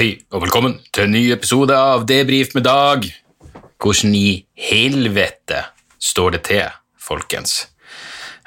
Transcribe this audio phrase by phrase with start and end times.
[0.00, 3.04] Hei, og velkommen til en ny episode av Debrif med Dag.
[3.76, 5.58] Hvordan i helvete
[6.00, 7.66] står det til, folkens?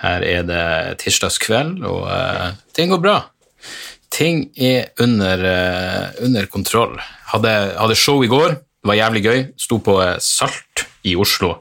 [0.01, 0.63] Her er det
[1.03, 3.13] tirsdagskveld, og uh, ting går bra.
[4.09, 6.97] Ting er under, uh, under kontroll.
[7.35, 9.45] Hadde, hadde show i går, det var jævlig gøy.
[9.53, 11.59] Sto på eh, Salt i Oslo.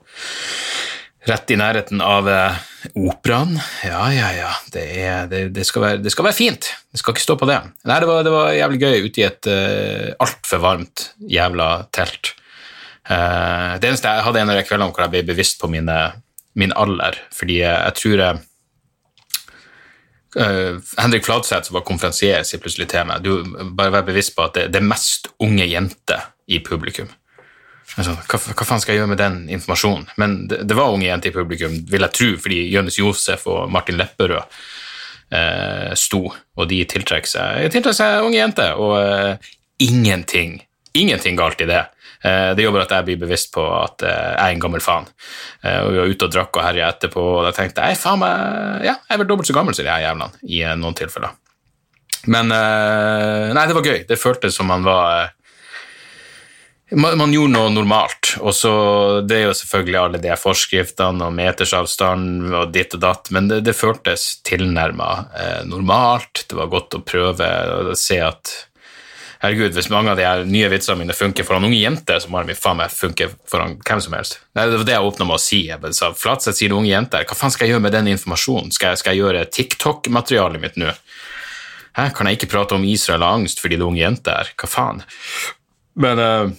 [1.23, 2.57] Rett i nærheten av eh,
[2.99, 3.55] operaen.
[3.87, 4.51] Ja, ja, ja.
[4.75, 6.71] Det, er, det, det, skal være, det skal være fint.
[6.91, 7.61] Det skal ikke stå på det.
[7.87, 12.33] Nei, det var, det var jævlig gøy ute i et uh, altfor varmt jævla telt.
[13.07, 15.99] Uh, det eneste jeg hadde en av de kveldene hvor jeg ble bevisst på mine,
[16.59, 18.49] min alder, fordi jeg, jeg tror jeg
[20.33, 23.43] Uh, Henrik Fladseth, som var konferansier, sier plutselig til meg du
[23.77, 27.11] bare vær bevisst på at det, det er mest unge jenter i publikum.
[27.93, 30.07] Altså, hva, hva, faen skal jeg gjøre med den informasjonen?
[30.21, 33.67] Men det, det var unge jenter i publikum, vil jeg tro, fordi Jonis Josef og
[33.73, 34.39] Martin Lepperød
[35.37, 39.51] eh, sto, og de tiltrekker seg, tiltrekker seg unge jenter, og eh,
[39.85, 40.57] ingenting,
[40.97, 41.83] ingenting galt i det.
[42.23, 44.83] Eh, det gjør bare at jeg blir bevisst på at eh, jeg er en gammel
[44.85, 45.09] faen.
[45.61, 48.23] Eh, og Vi var ute og drakk og herja etterpå, og da tenkte jeg faen
[48.23, 51.35] meg, ja, jeg er vel dobbelt så gammel som de her jævlene i noen tilfeller.
[52.31, 54.05] Men nei, det var gøy.
[54.07, 55.33] Det føltes som man var
[56.95, 58.73] man, man, gjorde noe normalt, og så
[59.27, 63.63] Det er jo selvfølgelig alle de forskriftene og metersavstand og ditt og datt, men det,
[63.67, 66.45] det føltes tilnærma eh, normalt.
[66.49, 67.49] Det var godt å prøve
[67.93, 68.53] å se at
[69.43, 72.45] Herregud, hvis mange av de her nye vitsene mine funker foran unge jenter, så må
[72.47, 74.37] de faen meg funke foran hvem som helst.
[74.55, 75.59] Nei, det var det jeg åpna med å si.
[75.67, 77.27] Jeg sa, Flatseth sier unge jenter.
[77.27, 78.71] Hva faen skal jeg gjøre med den informasjonen?
[78.71, 80.95] Skal jeg, skal jeg gjøre TikTok-materialet mitt nå?
[81.99, 84.53] Hæ, kan jeg ikke prate om Israel og angst fordi det er unge jenter?
[84.63, 85.03] Hva faen?
[86.07, 86.55] Men uh,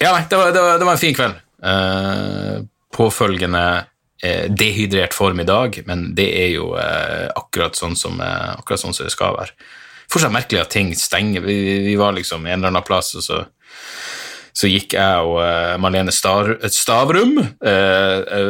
[0.00, 1.40] ja, nei, det var, det var, det var en fin kveld.
[1.60, 2.62] Uh,
[2.96, 8.80] påfølgende uh, dehydrert form i dag, men det er jo uh, akkurat, sånn som, akkurat
[8.80, 9.52] sånn som det skal være.
[10.10, 11.44] Fortsatt merkelig at ting stenger.
[11.44, 13.42] Vi, vi var liksom en eller annen plass, og så,
[14.56, 15.38] så gikk jeg og
[15.78, 17.36] Marlene Star, Stavrum,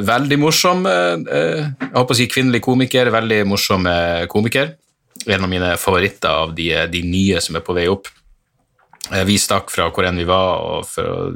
[0.08, 3.84] veldig morsom Jeg håper å si kvinnelig komiker, veldig morsom
[4.32, 4.72] komiker.
[5.28, 8.08] En av mine favoritter av de, de nye som er på vei opp.
[9.10, 11.34] Eh, vi stakk fra hvor enn vi var, og for,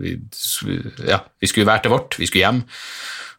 [1.09, 2.63] ja, vi skulle være til vårt, vi skulle hjem.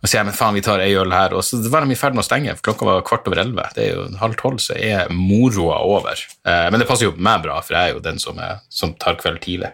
[0.04, 1.98] Og sier jeg men faen, vi tar ei øl her, og så var de i
[1.98, 3.70] ferd med å stenge, for klokka var kvart over elleve.
[3.74, 6.20] Det er jo halv tolv, så er moroa over.
[6.46, 8.94] Eh, men det passer jo meg bra, for jeg er jo den som, er, som
[9.02, 9.72] tar kveld tidlig.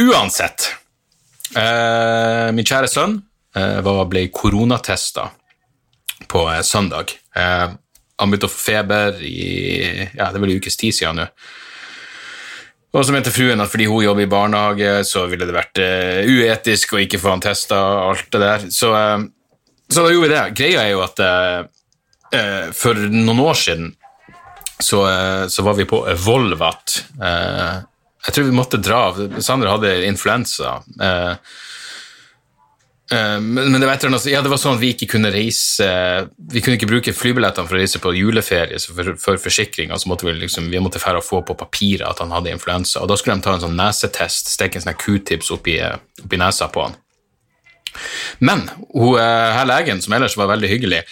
[0.00, 0.72] Uansett.
[1.56, 3.20] Eh, min kjære sønn
[3.56, 5.30] eh, ble koronatesta
[6.30, 7.16] på eh, søndag.
[7.36, 7.70] Eh,
[8.20, 11.30] han begynte å få feber i ja, det vel en ukes tid siden nå.
[12.90, 16.26] Og så mente fruen at fordi hun jobber i barnehage, så ville det vært uh,
[16.26, 18.66] uetisk å ikke få han testa og alt det der.
[18.74, 19.22] Så, uh,
[19.86, 20.42] så, da gjorde vi det.
[20.58, 23.94] Greia er jo at uh, for noen år siden
[24.80, 25.02] så,
[25.52, 26.94] så var vi på Volvat.
[27.20, 29.00] jeg tror vi måtte dra.
[29.42, 30.78] Sander hadde influensa.
[30.96, 31.34] Uh,
[33.12, 35.86] Eh, men det var, ja, det var sånn vi ikke kunne reise
[36.52, 39.98] Vi kunne ikke bruke flybillettene for å reise på juleferie så for, for forsikringa.
[39.98, 43.02] Så måtte vi liksom, vi måtte fære og få på papiret at han hadde influensa.
[43.02, 45.80] Og da skulle de ta en sånn nesetest, stikke en sånn q-tips oppi,
[46.22, 46.96] oppi nesa på han.
[48.38, 51.02] Men hun, eh, her legen, som ellers var veldig hyggelig,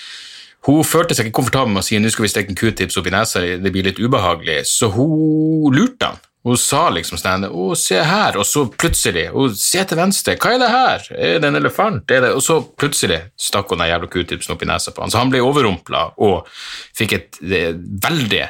[0.69, 3.11] hun følte seg ikke komfortabel med å si nå skal vi stikke en q-tips opp
[3.11, 6.23] i nesa, det blir litt ubehagelig, så hun lurte han.
[6.49, 8.39] Hun sa liksom sånn Å, se her.
[8.41, 10.37] Og så plutselig Å, se til venstre.
[10.41, 11.09] Hva er det her?
[11.17, 12.05] Er det en elefant?
[12.09, 12.23] Det?
[12.33, 15.13] Og så plutselig stakk hun den jævla q-tipsen opp i nesa på han.
[15.13, 16.49] Så han ble overrumpla og
[16.97, 18.47] fikk et veldig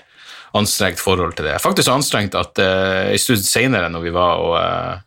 [0.59, 1.59] anstrengt forhold til det.
[1.63, 5.05] Faktisk så anstrengt at uh, en stund seinere, når vi var og uh,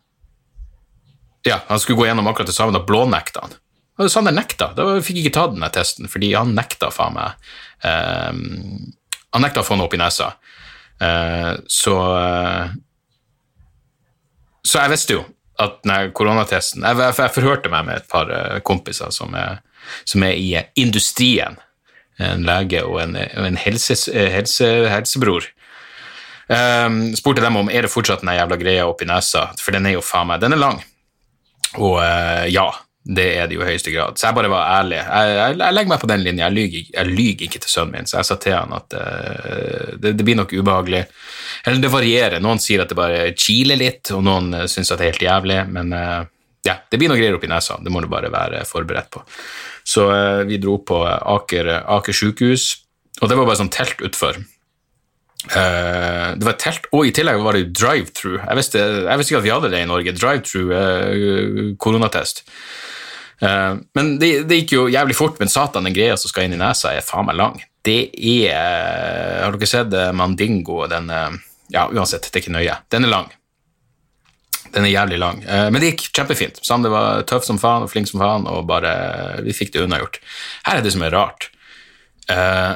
[1.42, 3.56] Ja, han skulle gå gjennom akkurat det samme, da blånekta han.
[3.98, 4.70] Og så Sander nekta.
[4.76, 7.48] Da fikk jeg ikke tatt den testen, fordi han nekta faen meg.
[7.82, 8.92] Um,
[9.34, 10.32] han nekta å få den opp i nesa.
[11.02, 12.66] Eh, så eh,
[14.62, 15.24] Så jeg visste jo
[15.62, 19.60] at den koronatesten jeg, jeg, jeg, forhørte meg med et par eh, kompiser som er,
[20.08, 21.58] som er i industrien.
[22.22, 25.48] En lege og en, en helse, helse, helsebror.
[26.52, 29.94] Um, spurte dem om er det fortsatt den jævla greia oppi nesa, for den er
[29.94, 30.82] jo faen meg Den er lang.
[31.78, 32.66] Og uh, ja,
[33.02, 34.18] det er det jo i høyeste grad.
[34.18, 34.98] Så jeg bare var ærlig.
[35.00, 36.50] Jeg, jeg, jeg legger meg på den linja.
[36.54, 38.06] Jeg jeg lyger, ikke til sønnen min.
[38.06, 41.00] Så jeg sa til han at uh, det, det, blir nok ubehagelig.
[41.66, 42.44] Eller det varierer.
[42.44, 45.26] Noen sier at det bare kiler litt, og noen uh, syns at det er helt
[45.26, 45.58] jævlig.
[45.74, 46.20] Men uh,
[46.68, 47.80] ja, det blir noe greier oppi nesa.
[47.82, 49.24] Det må du bare være forberedt på.
[49.82, 52.70] Så uh, vi dro på Aker, Aker sykehus,
[53.18, 54.38] og det var bare sånn telt utfor.
[55.50, 58.38] Uh, det var telt, og i tillegg var det drive-through.
[58.46, 60.14] Jeg, jeg visste ikke at vi hadde det i Norge.
[60.14, 62.46] Drive-through uh, koronatest.
[63.42, 66.56] Uh, men det, det, gikk jo jævlig fort, men satan, den greia som skal inn
[66.56, 67.62] i nesa, er faen meg lang.
[67.82, 71.10] Det er Har dere sett Mandingo, den
[71.72, 72.76] ja, uansett, det er ikke nøye.
[72.92, 73.32] Den er lang.
[74.72, 75.42] Den er jævlig lang.
[75.44, 76.60] Eh, men det gikk kjempefint.
[76.64, 78.94] Sander var tøff som faen og flink som faen, og bare
[79.44, 80.20] vi fikk det unnagjort.
[80.68, 81.48] Her er det som er rart.
[82.32, 82.72] Eh,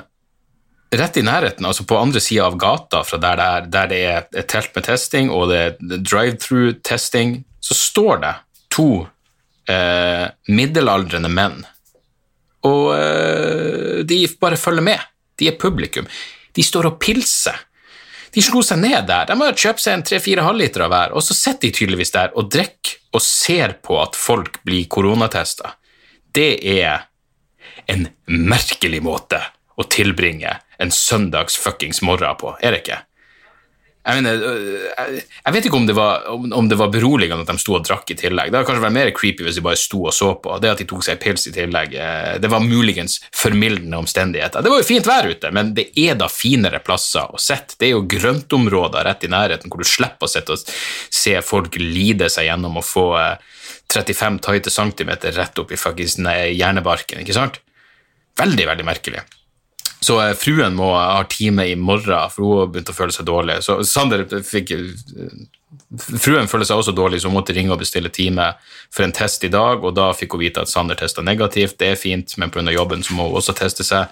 [0.97, 4.01] rett i nærheten, altså på andre sida av gata fra der det, er, der det
[4.07, 8.35] er et telt med testing og det er drive-through-testing, så står det
[8.73, 8.91] to
[9.71, 11.63] eh, middelaldrende menn.
[12.67, 15.07] Og eh, de bare følger med.
[15.39, 16.09] De er publikum.
[16.57, 17.59] De står og pilser.
[18.37, 19.29] De slo seg ned der.
[19.29, 20.59] De har kjøpt seg en tre-fire av
[20.93, 24.89] hver, og så sitter de tydeligvis der og drikker og ser på at folk blir
[24.93, 25.73] koronatesta.
[26.37, 27.07] Det er
[27.89, 29.41] en merkelig måte
[29.77, 32.99] å tilbringe en søndags fuckings morgen på, er det ikke?
[34.07, 37.59] Jeg, mener, øh, jeg vet ikke om det, var, om det var beroligende at de
[37.59, 38.53] sto og drakk i tillegg.
[38.53, 40.55] Det hadde kanskje vært mer creepy hvis de bare sto og så på.
[40.63, 44.63] Det at de tok seg pils i tillegg, øh, det var muligens formildende omstendigheter.
[44.63, 47.81] Det var jo fint vær ute, men det er da finere plasser å sitte.
[47.81, 50.77] Det er jo grøntområder rett i nærheten hvor du slipper å sitte og
[51.11, 53.09] se folk lide seg gjennom og få
[53.91, 57.59] 35 øh, tighte centimeter rett opp i fuckings hjernebarken, ikke sant?
[58.39, 59.27] Veldig, veldig merkelig.
[60.01, 63.29] Så eh, fruen må ha time i morgen, for hun har begynt å føle seg
[63.29, 63.61] dårlig.
[63.65, 64.75] Så Sander fikk
[65.97, 68.49] Fruen føler seg også dårlig, så hun måtte ringe og bestille time
[68.95, 71.77] for en test i dag, og da fikk hun vite at Sander testa negativt.
[71.79, 72.65] Det er fint, men pga.
[72.75, 74.11] jobben så må hun også teste seg.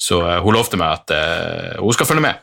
[0.00, 1.12] Så uh, hun lovte meg at
[1.78, 2.40] hun skal følge med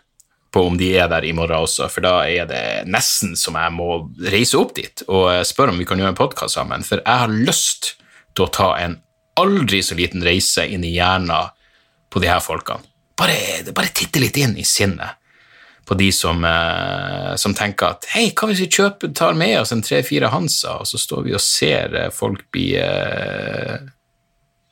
[0.54, 3.74] på om de er der i morgen også, for da er det nesten som jeg
[3.76, 3.90] må
[4.34, 7.30] reise opp dit og spørre om vi kan gjøre en podkast sammen, for jeg har
[7.30, 7.94] lyst
[8.34, 8.98] til å ta en
[9.40, 11.52] aldri så liten reise inn i hjernen
[12.10, 12.86] på de her folkene.
[13.20, 13.36] Bare,
[13.76, 15.20] bare titte litt inn i sinnet
[15.90, 19.74] på de som, eh, som tenker at hei, hva hvis vi kjøper, tar med oss
[19.74, 23.80] en tre-fire Hansa, og så står vi og ser eh, folk bli eh,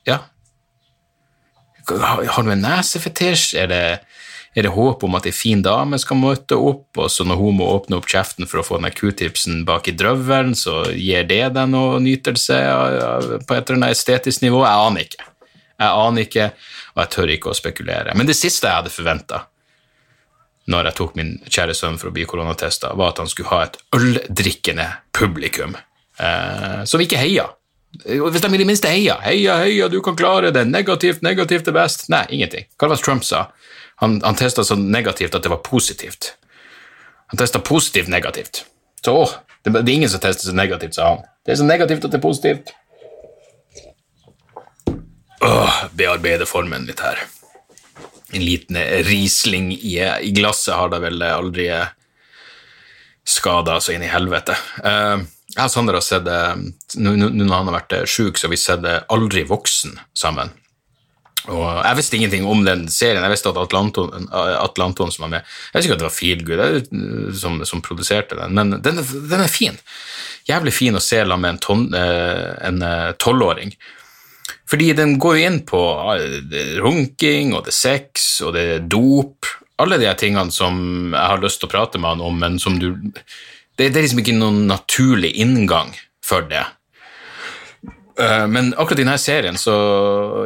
[0.06, 0.20] Ja.
[1.88, 3.56] Har du en nesefetisj?
[3.58, 3.82] Er det,
[4.54, 7.40] er det håp om at ei en fin dame skal møte opp, og så når
[7.40, 11.26] hun må åpne opp kjeften for å få den q-tipsen bak i drøvelen, så gir
[11.26, 12.60] det deg noe nytelse
[13.42, 14.62] på et eller annet estetisk nivå?
[14.68, 15.27] Jeg aner ikke.
[15.78, 16.48] Jeg aner ikke
[16.94, 18.14] og jeg tør ikke å spekulere.
[18.18, 19.44] Men det siste jeg hadde forventa
[20.68, 23.62] når jeg tok min kjære sønn for å bli koronatesta, var at han skulle ha
[23.64, 27.46] et øldrikkende publikum eh, som ikke heia.
[28.04, 29.16] Hvis de i det minste heia.
[29.24, 30.66] Heia, heia, du kan klare det.
[30.68, 32.04] Negativt, negativt er best.
[32.12, 32.68] Nei, ingenting.
[32.76, 33.46] Hva var det Trump sa?
[34.02, 36.34] Han, han testa så negativt at det var positivt.
[37.32, 38.66] Han testa positivt negativt.
[39.00, 39.24] Så å,
[39.64, 41.24] det, det, er ingen som tester så negativt, sa han.
[41.46, 42.74] Det er så negativt at det er positivt.
[45.40, 47.20] Åh, bearbeide formen litt her.
[48.32, 48.76] En liten
[49.06, 51.70] Riesling i, i glasset har da vel aldri
[53.28, 54.56] skada så inn i helvete.
[54.84, 55.24] Uh,
[55.54, 56.26] jeg og Sander har sett
[57.00, 60.52] Nå når han har vært sjuk, så vi sett Aldri voksen sammen.
[61.48, 63.22] Og Jeg visste ingenting om den serien.
[63.24, 67.34] Jeg visste at Atlanton, Atlanton som var med Jeg visste ikke at det var Feelgood
[67.40, 69.78] som, som produserte den, men den, den, er fin.
[70.48, 71.70] Jævlig fin å se sammen med
[72.68, 72.84] en
[73.22, 73.72] tolvåring.
[74.68, 75.82] Fordi den går jo inn på
[76.82, 79.48] runking, og det er sex, og det er dop.
[79.80, 82.80] Alle de tingene som jeg har lyst til å prate med han om, men som
[82.80, 82.92] du
[83.78, 85.92] Det, det er liksom ikke noen naturlig inngang
[86.26, 86.64] for det.
[88.18, 89.74] Eh, men akkurat i denne serien så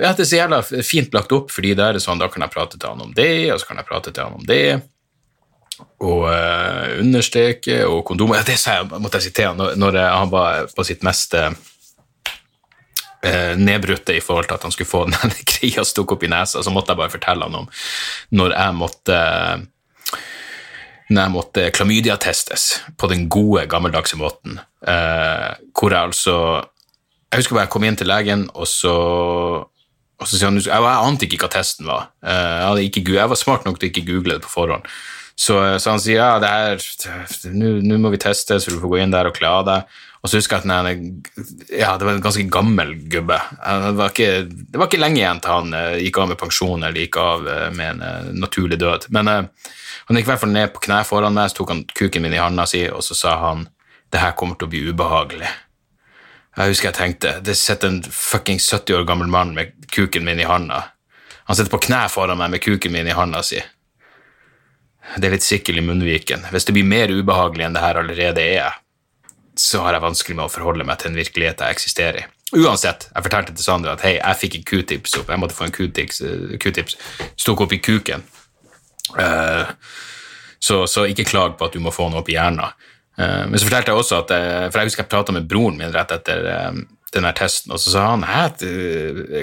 [0.03, 2.53] ja, det er så jævla fint lagt opp, fordi det er sånn, da kan jeg
[2.53, 4.67] prate til han om det, og så kan jeg prate til han om det.
[6.05, 8.43] Og uh, understreke og kondomer.
[8.43, 11.49] Ja, det sa jeg, måtte jeg han når, når han var på sitt meste
[13.27, 16.63] eh, nedbrutte i forhold til at han skulle få den greia stukket opp i nesa,
[16.63, 17.71] så måtte jeg bare fortelle han om
[18.39, 19.21] når jeg måtte
[21.13, 24.61] når jeg måtte klamydiatestes på den gode, gammeldagse måten.
[24.81, 26.37] Eh, hvor jeg altså
[27.33, 28.97] Jeg husker bare jeg kom inn til legen, og så
[30.23, 32.13] og så sier han, Jeg, jeg ante ikke hva testen var.
[32.23, 34.87] Eh, jeg, ikke, jeg, var smart nok til ikke google det på forhånd.
[35.35, 36.83] Så, så han sier ja, det her,
[37.57, 39.97] nå må vi teste, så du får gå inn der og kle av deg.
[40.23, 40.93] Og så husker jeg at nei,
[41.75, 43.41] ja, det var en ganske gammel gubbe.
[43.59, 46.79] Det var ikke, det var ikke lenge igjen til han uh, gikk av med pensjon
[46.79, 49.09] eller gikk av uh, med en uh, naturlig død.
[49.17, 49.49] Men han
[50.15, 52.43] gikk i hvert fall ned på kne foran meg, så tok han kuken min i
[52.43, 53.67] handa si, og så sa han
[54.15, 55.51] det her kommer til å bli ubehagelig.
[56.53, 60.41] Jeg husker jeg tenkte det sitter en fucking 70 år gammel mann med kuken min
[60.41, 60.85] i handa.
[61.49, 63.59] Han sitter på kne foran meg med kuken min i handa si.
[65.17, 66.45] Det er litt sikkel i munnviken.
[66.53, 68.77] Hvis det blir mer ubehagelig enn det her allerede er,
[69.63, 72.29] så har jeg vanskelig med å forholde meg til en virkelighet jeg eksisterer i.
[72.53, 75.69] Uansett, jeg fortalte til Sandra at hei, jeg fikk en q-tips opp, jeg måtte få
[75.69, 76.97] en q-tips,
[77.41, 78.25] Stok opp i kuken.
[79.17, 79.71] Uh,
[80.63, 82.75] så, så, ikke klag på at du må få noe opp i hjernen.
[83.17, 84.31] Uh, men så fortalte jeg også at
[84.73, 86.47] For jeg husker jeg prata med broren min rett etter
[87.13, 88.63] den her testen, og så sa han at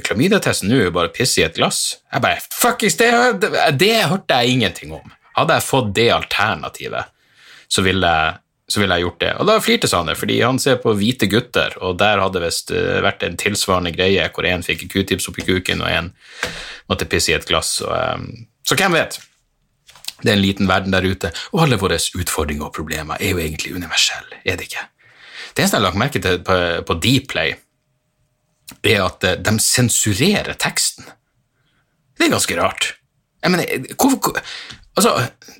[0.05, 1.99] klamydiatesten nå er jo bare piss i et glass.
[2.09, 3.09] Jeg bare fuckings, det,
[3.43, 5.11] det, det hørte jeg ingenting om.
[5.37, 7.11] Hadde jeg fått det alternativet,
[7.69, 9.31] så ville jeg, så ville jeg gjort det.
[9.41, 12.99] Og da flirte Sander, fordi han ser på Hvite gutter, og der hadde visst uh,
[13.05, 16.11] vært en tilsvarende greie hvor én fikk q-tips oppi kuken, og én
[16.91, 17.79] måtte pisse i et glass.
[17.85, 19.17] Og, um, så hvem vet?
[20.19, 23.41] Det er en liten verden der ute, og alle våre utfordringer og problemer er jo
[23.41, 24.85] egentlig universelle, er det ikke?
[25.49, 27.55] Det eneste jeg har lagt merke til på, på Dplay,
[28.85, 31.09] er at uh, de sensurerer teksten.
[32.19, 32.93] Det er ganske rart.
[33.39, 34.41] Jeg mener, hvorfor
[34.99, 35.13] Altså,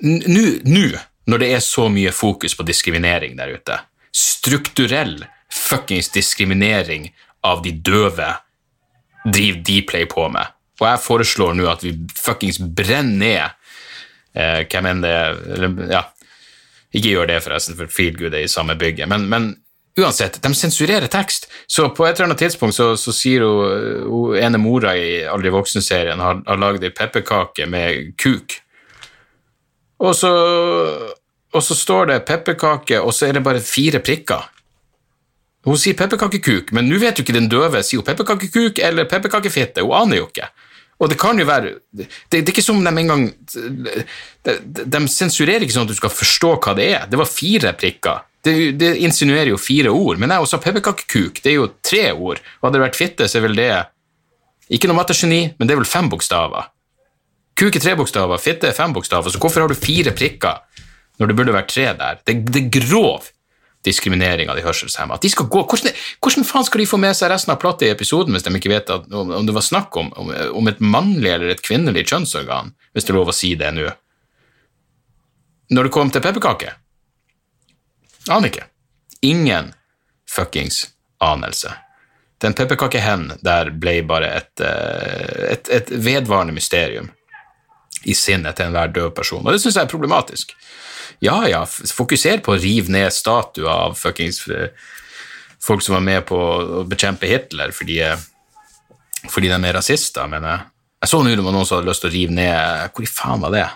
[0.04, 0.82] nå,
[1.30, 3.78] når det er så mye fokus på diskriminering der ute,
[4.10, 5.20] strukturell
[5.50, 7.10] fuckings diskriminering
[7.46, 8.34] av de døve
[9.24, 13.42] driver Dplay på med, og jeg foreslår nå at vi fuckings brenner ned
[14.34, 15.16] eh, hvem enn det
[15.56, 16.04] eller, ja,
[16.90, 19.52] Ikke gjør det, forresten, for Feelgood er i samme bygget, men, men
[20.00, 21.46] uansett, de sensurerer tekst.
[21.70, 25.52] Så på et eller annet tidspunkt så, så sier hun, hun ene mora i Aldri
[25.54, 28.58] voksen-serien har, har lagd ei pepperkake med kuk.
[30.00, 30.32] Og så,
[31.52, 34.48] og så står det pepperkake, og så er det bare fire prikker.
[35.66, 39.84] Hun sier pepperkakekuk, men nå vet jo ikke den døve sier hun pepperkakekuk eller pepperkakefitte.
[39.84, 40.48] Hun aner jo ikke.
[41.00, 43.30] Og det kan jo være Det, det er ikke som de engang
[44.44, 47.06] de, de, sensurerer ikke sånn at du skal forstå hva det er.
[47.10, 48.26] Det var fire prikker.
[48.44, 51.42] Det, det insinuerer jo fire ord, men jeg også pepperkakekuk.
[51.42, 52.40] Det er jo tre ord.
[52.60, 53.72] Og hadde det vært fitte, så er vel det
[54.70, 56.70] ikke noe mattegeni, men det er vel fem bokstaver.
[57.58, 60.86] Kuk er tre bokstaver, fitte er fem bokstaver, så hvorfor har du fire prikker
[61.20, 62.18] når det burde vært tre der?
[62.24, 63.28] Det, det er grov
[63.84, 65.16] diskriminering av de hørselshemma.
[65.22, 67.92] De skal gå, hvordan, hvordan, faen skal de få med seg resten av plattet i
[67.94, 70.82] episoden hvis de ikke vet at, om, om, det var snakk om, om, om, et
[70.84, 73.88] mannlig eller et kvinnelig kjønnsorgan, hvis det er lov å si det nå?
[75.70, 76.74] Når det kom til pepperkake?
[78.28, 78.66] Aner ikke.
[79.24, 79.72] Ingen
[80.28, 80.88] fuckings
[81.24, 81.72] anelse.
[82.40, 87.10] Den pepperkakehen der ble bare et, eh, et, et vedvarende mysterium
[88.08, 90.54] i sinnet til enhver død person, og det syns jeg er problematisk.
[91.20, 94.72] Ja ja, fokuser på å rive ned statuer av fuckings eh,
[95.60, 98.00] folk som var med på å bekjempe Hitler fordi,
[99.28, 100.66] fordi de er rasister, mener jeg.
[101.00, 103.08] Jeg så nå det var noen som hadde lyst til å rive ned Hvor i
[103.08, 103.68] faen var det?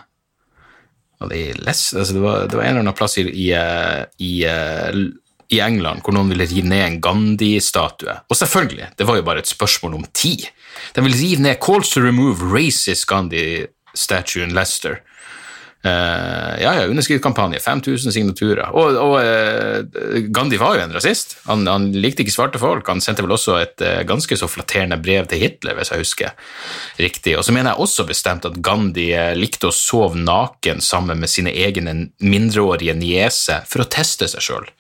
[1.22, 3.46] Var det, altså det, var, det var en eller annen plass i, i,
[4.20, 4.32] i,
[5.56, 8.18] i England hvor noen ville rive ned en Gandhi-statue.
[8.28, 10.48] Og selvfølgelig, det var jo bare et spørsmål om tid.
[10.96, 15.00] De ville rive ned Calls to remove racist Gandhi statue in Leicester.
[15.84, 18.70] Uh, ja, ja, underskriftskampanje, 5000 signaturer.
[18.72, 21.34] Og, og uh, Gandhi var jo en rasist.
[21.44, 22.88] Han, han, likte ikke svarte folk.
[22.88, 26.32] Han sendte vel også et uh, ganske så flatterende brev til Hitler, hvis jeg husker
[27.04, 27.34] riktig.
[27.36, 31.52] Og så mener jeg også bestemt at Gandhi likte å sove naken sammen med sine
[31.52, 34.72] egne mindreårige niese for å teste seg sjøl,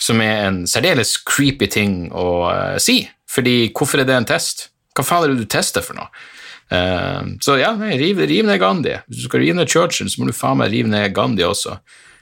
[0.00, 2.48] som er en særdeles creepy ting å
[2.80, 3.02] si.
[3.28, 4.70] Fordi hvorfor er det en test?
[4.96, 6.08] Hva faen er det du tester for noe?
[6.68, 8.98] Uh, så ja, riv, riv, ned Gandhi.
[9.08, 11.78] Hvis du skal rive ned Churchill, så må du faen meg rive ned Gandhi også.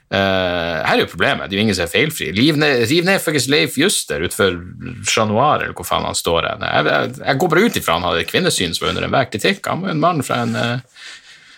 [0.07, 2.29] Uh, her er jo problemet, det er jo ingen som er feilfri.
[2.35, 4.55] Riv ned, ned faktisk Leif Juster utenfor
[5.03, 6.63] Chat Noir, eller hvor faen han står hen.
[6.63, 9.27] Jeg, jeg, jeg, går bare ut ifra han hadde et kvinnesyn som var under enhver
[9.33, 9.67] kritikk.
[9.67, 11.03] Han var en mann fra en, uh,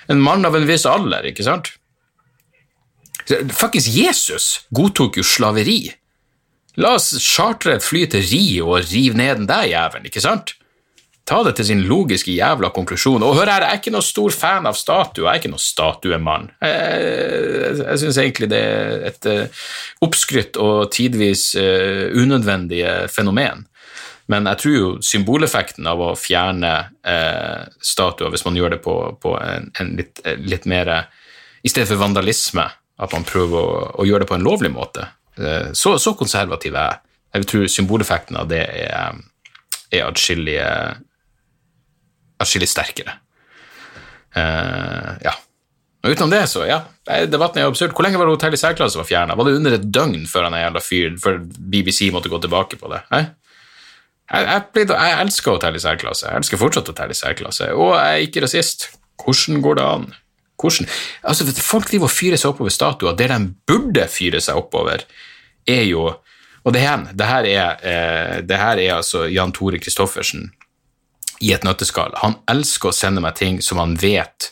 [0.10, 1.76] en mann av en viss alder, ikke sant?
[3.30, 5.84] Fuckings Jesus godtok jo slaveri.
[6.80, 10.56] La oss chartre et fly til Rio og rive ned den der jævelen, ikke sant?
[11.30, 13.24] Ta det til sin logiske jævla konklusjon.
[13.26, 15.62] Og hør her, jeg er ikke noe stor fan av statuer, jeg er ikke noe
[15.62, 16.48] statuemann.
[16.66, 19.66] Jeg, jeg, jeg syns egentlig det er et uh,
[20.08, 22.82] oppskrytt og tidvis uh, unødvendig
[23.14, 23.66] fenomen.
[24.30, 28.96] Men jeg tror jo symboleffekten av å fjerne uh, statuer, hvis man gjør det på,
[29.22, 32.66] på en, en litt, litt, mer I stedet for vandalisme,
[33.00, 35.06] at man prøver å, å gjøre det på en lovlig måte,
[35.72, 37.04] så, så konservativ er jeg.
[37.38, 39.20] Jeg tror symboleffekten av det er,
[39.94, 40.66] er atskillige
[42.40, 43.18] atskillig sterkere.
[44.36, 45.34] Uh, ja.
[46.00, 46.80] Og utenom det, så ja,
[47.28, 47.92] debatten er absurd.
[47.92, 49.36] Hvor lenge var det Hotell i særklasse var fjerna?
[49.36, 52.92] Var det under et døgn før han jævla fyren, før BBC måtte gå tilbake på
[52.94, 53.02] det?
[53.18, 53.28] Eh?
[54.30, 56.30] Jeg, jeg, jeg, jeg, elsker Hotell i særklasse.
[56.30, 57.68] Jeg elsker fortsatt Hotell i særklasse.
[57.76, 58.88] Og jeg er ikke rasist.
[59.20, 60.08] Hvordan går det an?
[60.62, 60.88] Hvordan?
[61.24, 63.18] Altså, folk driver og fyrer seg oppover statuer.
[63.20, 65.04] Det de burde fyre seg oppover,
[65.68, 66.08] er jo
[66.68, 70.50] Og det her, det her, er, eh, det her er altså Jan Tore Christoffersen
[71.40, 72.14] i et nøtteskall.
[72.24, 74.52] Han elsker å sende meg ting som han vet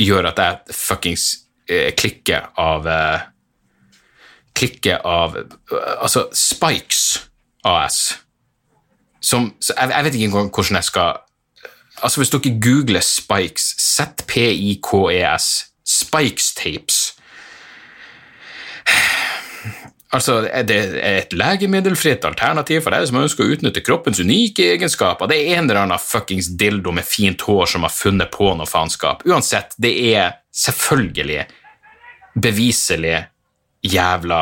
[0.00, 1.26] gjør at jeg fuckings
[1.68, 3.30] eh, klikker av eh,
[4.54, 5.54] Klikker av eh,
[5.98, 7.24] Altså, Spikes
[7.66, 8.20] AS.
[9.18, 11.20] Som jeg, jeg vet ikke engang hvordan jeg skal
[12.02, 15.50] Altså, hvis dere googler Spikes, Z-P-I-K-E-S,
[15.86, 17.03] Spikes Tapes
[20.14, 25.26] Altså, er det et legemiddelfritt alternativ for deg som ønsker å utnytte kroppens unike egenskaper?
[25.30, 28.68] Det er en eller annen fuckings dildo med fint hår som har funnet på noe
[28.70, 29.24] faenskap.
[29.26, 31.42] Uansett, det er selvfølgelig
[32.38, 33.24] beviselig
[33.84, 34.40] jævla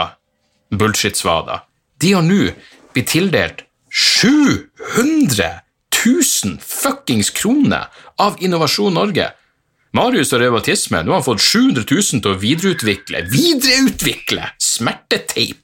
[0.76, 1.64] bullshit-svader.
[2.00, 2.50] De har nå
[2.92, 5.48] blitt tildelt 700
[6.04, 7.88] 000 fuckings kroner
[8.20, 9.30] av Innovasjon Norge.
[9.92, 15.61] Marius og revmatisme, nå har han fått 700 000 til å videreutvikle Videreutvikle smerteteip!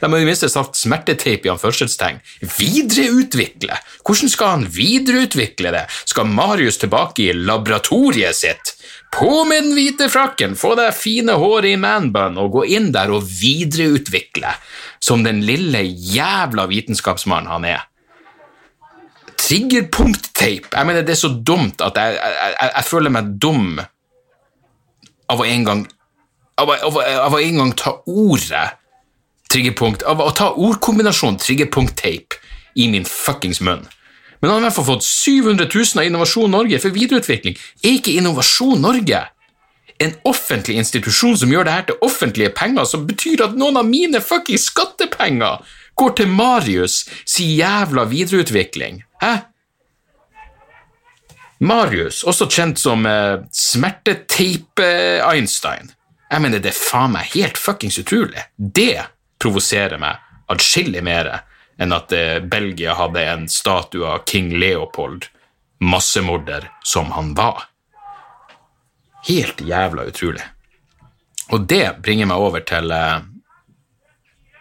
[0.00, 2.20] De har i det minste sagt smerteteip i anførselstegn.
[2.58, 3.78] Videreutvikle?
[4.04, 5.84] Hvordan skal han videreutvikle det?
[6.10, 8.74] Skal Marius tilbake i laboratoriet sitt?
[9.14, 13.12] På med den hvite frakken, få deg fine håret i manbun og gå inn der
[13.14, 14.50] og videreutvikle,
[14.98, 17.84] som den lille jævla vitenskapsmannen han er.
[19.38, 20.70] Triggerpunktteip.
[20.72, 23.76] Jeg mener, det er så dumt at jeg, jeg, jeg, jeg føler meg dum
[25.30, 25.84] av å en gang
[26.60, 28.66] av, av, av å en gang ta ordet
[29.54, 32.40] triggerpunkt, av å ta ordkombinasjonen triggerpunkt-tape
[32.74, 33.86] i min fuckings munn.
[34.40, 37.54] Men han har i hvert fall fått 700 000 av Innovasjon Norge for videreutvikling.
[37.80, 39.22] Er ikke Innovasjon Norge
[40.02, 43.86] en offentlig institusjon som gjør det her til offentlige penger, som betyr at noen av
[43.88, 45.56] mine fuckings skattepenger
[45.96, 49.02] går til Marius si jævla videreutvikling?
[49.22, 49.34] Hæ?
[51.64, 55.94] Marius, også kjent som uh, smerteteip-Einstein.
[56.28, 58.42] Jeg mener, det er faen meg helt fuckings utrolig.
[58.58, 59.13] Det
[59.44, 60.22] provoserer meg
[60.52, 61.30] atskillig mer
[61.80, 65.28] enn at eh, Belgia hadde en statue av king Leopold,
[65.84, 67.66] massemorder som han var.
[69.28, 70.44] Helt jævla utrolig.
[71.52, 73.18] Og det bringer meg over til eh,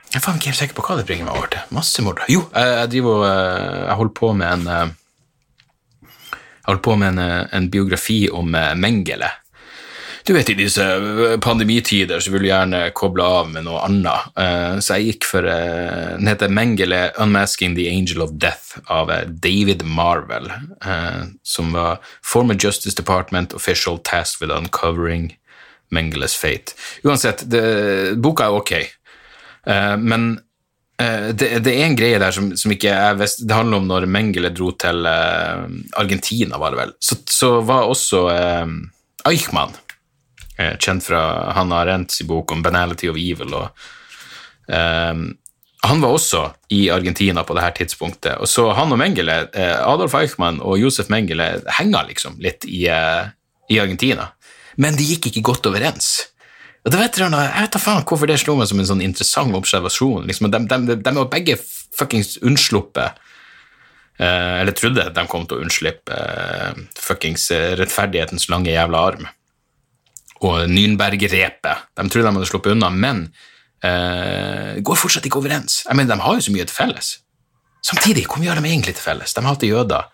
[0.10, 1.70] Jeg er faen ikke helt sikker på hva det bringer meg over til.
[1.78, 2.28] Massemorder.
[2.32, 4.68] Jo, jeg, driver og Jeg holder på med en
[6.64, 9.28] jeg holdt på med en, en biografi om Mengele.
[10.26, 10.84] Du vet, i disse
[11.44, 14.30] pandemitider så vil du gjerne koble av med noe annet.
[14.80, 19.12] Så jeg gikk for Den heter Mengele Unmasking the Angel of Death av
[19.44, 20.48] David Marvel,
[21.44, 25.34] som var former Justice Department official tasked with uncovering
[25.92, 26.72] Mengeles fate.
[27.04, 28.74] Uansett, det, boka er ok,
[30.00, 30.32] men
[31.36, 34.08] det, det, er en greie der som, som ikke er vest, Det handler om når
[34.08, 36.98] Mengele dro til Argentina, var det vel.
[37.04, 38.30] Så, så var også
[39.28, 39.76] Eichmann,
[40.58, 41.20] kjent fra
[41.58, 43.56] Hanna Arendts bok om 'Banality of Evil'.
[43.58, 43.70] Og,
[45.84, 48.38] han var også i Argentina på det her tidspunktet.
[48.40, 49.50] Og så han og Mengele,
[49.84, 54.30] Adolf Eichmann og Josef Mengele, henga liksom litt i, i Argentina.
[54.80, 56.30] Men de gikk ikke godt overens.
[56.84, 59.04] Og det vet dere, Jeg vet da faen hvorfor det slo meg som en sånn
[59.04, 60.28] interessant observasjon.
[60.28, 61.56] Liksom, de, de, de var begge
[61.96, 63.22] fuckings unnsluppet.
[64.20, 67.48] Eh, eller trodde de kom til å unnslippe eh, fuckings
[67.80, 69.30] rettferdighetens lange jævla arm.
[70.44, 71.90] Og Nürnberg-repet.
[71.96, 73.28] De trodde de hadde sluppet unna, men
[73.84, 75.84] eh, går fortsatt ikke overens.
[75.88, 77.12] Jeg mener, De har jo så mye til felles.
[77.84, 79.36] Samtidig, hvor mye har de egentlig til felles?
[79.36, 80.10] De hater jøder.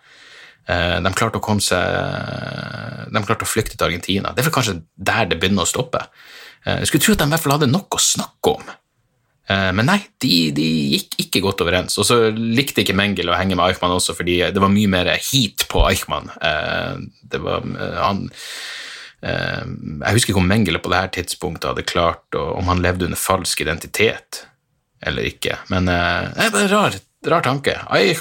[0.70, 4.34] Eh, de klarte å komme seg De klarte å flykte til Argentina.
[4.34, 6.04] Det er vel kanskje der det begynner å stoppe.
[6.60, 8.66] Jeg skulle tro at de i hvert fall hadde nok å snakke om.
[9.48, 11.96] Men nei, de, de, gikk ikke godt overens.
[11.98, 15.08] Og så likte ikke Mengel å henge med Eichmann også, fordi det var mye mer
[15.16, 16.28] heat på Eichmann.
[17.32, 17.64] Det var
[17.96, 18.28] han
[19.20, 23.20] Jeg husker ikke om Mengele på det her tidspunktet hadde klart om han levde under
[23.20, 24.46] falsk identitet
[25.04, 25.58] eller ikke.
[25.72, 26.96] Men det er bare rar,
[27.28, 27.74] rar tanke.
[28.00, 28.16] Jeg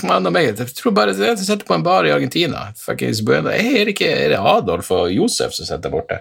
[0.76, 2.68] tror bare jeg sitter på en bar i Argentina.
[2.72, 6.20] Er det ikke er det Adolf og Josef som sitter borte?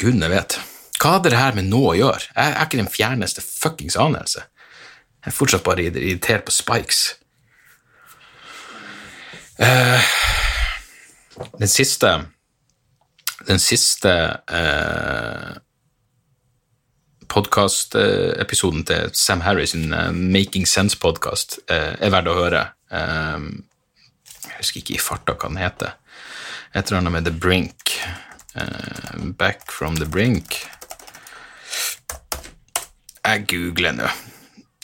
[0.00, 0.58] Gudene vet.
[1.02, 2.28] Hva hadde det her med nå å gjøre?
[2.30, 4.44] Jeg er ikke den fjerneste fuckings anelse.
[5.22, 7.02] Jeg er fortsatt bare irritert på Spikes.
[9.58, 10.02] Uh,
[11.58, 12.12] den siste
[13.48, 14.10] Den siste
[14.54, 15.54] eh,
[17.32, 22.60] podkastepisoden til Sam Harris sin uh, Making Sense-podkast uh, er verdt å høre.
[22.92, 23.48] Uh,
[24.44, 25.96] jeg husker ikke i farta hva den heter.
[26.74, 27.96] Et eller annet med The Brink.
[28.54, 30.60] Uh, back from the brink.
[33.24, 34.12] Jeg googler nå.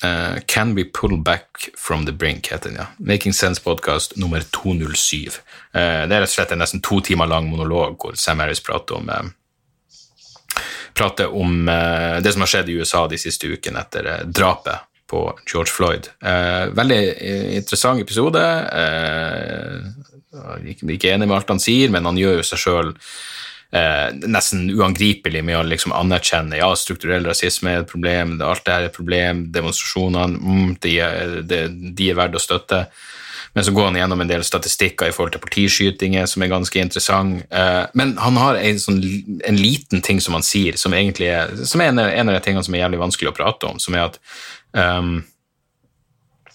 [0.04, 2.86] Uh, Can we pull back from the brink, heter den, ja.
[2.98, 5.16] Making Sense Podcast nummer 207.
[5.18, 8.62] Uh, det er rett og slett en nesten to timer lang monolog hvor Sam Harris
[8.62, 9.10] prater om
[10.98, 11.66] prater om
[12.22, 16.08] det som har skjedd i USA de siste ukene etter drapet på George Floyd.
[16.74, 16.98] veldig
[17.54, 18.42] interessant episode.
[20.66, 22.90] ikke, ikke enig med alt han sier, men han gjør jo seg sjøl
[23.72, 28.74] eh, nesten uangripelig med å liksom anerkjenne ja, strukturell rasisme er et problem, alt det
[28.74, 30.96] her er et problem, demonstrasjonene mm, de,
[31.48, 31.62] de,
[31.98, 32.86] de er verdt å støtte.
[33.56, 36.82] Men så går han gjennom en del statistikker i forhold til politiskytinger som er ganske
[36.82, 37.40] interessant.
[37.50, 39.00] Eh, men han har en, sånn,
[39.40, 41.10] en, liten ting som han sier, som er,
[41.66, 44.04] som er en, av de tingene som er jævlig vanskelig å prate om, som er
[44.10, 44.20] at
[44.76, 45.18] um,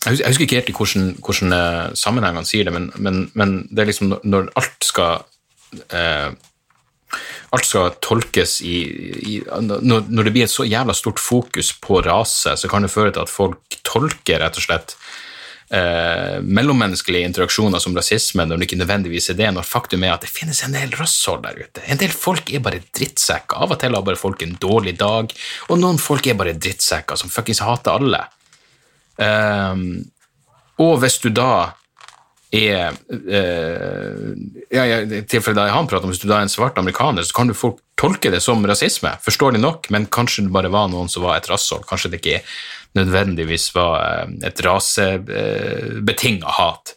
[0.03, 3.59] jeg husker ikke helt i hvordan, hvilken uh, sammenheng han sier det, men, men, men,
[3.71, 5.23] det er liksom når alt skal
[5.91, 6.31] uh,
[7.53, 8.77] alt skal tolkes i,
[9.33, 12.93] i når, når, det blir et så jævla stort fokus på rase, så kan det
[12.93, 14.95] føre til at folk tolker rett og slett
[15.73, 20.25] eh, mellommenneskelige interaksjoner som rasisme når det ikke nødvendigvis er det, når faktum er at
[20.25, 21.85] det finnes en del rasshold der ute.
[21.85, 23.59] En del folk er bare drittsekker.
[23.59, 25.33] Av og til har bare folk en dårlig dag,
[25.69, 28.25] og noen folk er bare drittsekker som fuckings hater alle.
[29.21, 29.87] Eh,
[30.83, 31.53] og hvis du da
[32.53, 34.33] er eh,
[34.73, 37.33] ja, I tilfellet da han prater om, Hvis du da er en svart amerikaner, så
[37.33, 41.09] kan du folk tolke det som rasisme, forståelig nok, men kanskje det bare var noen
[41.09, 41.85] som var et rasshold.
[41.89, 42.43] Kanskje det ikke
[42.97, 46.93] nødvendigvis var eh, et rasebetinga eh, hat.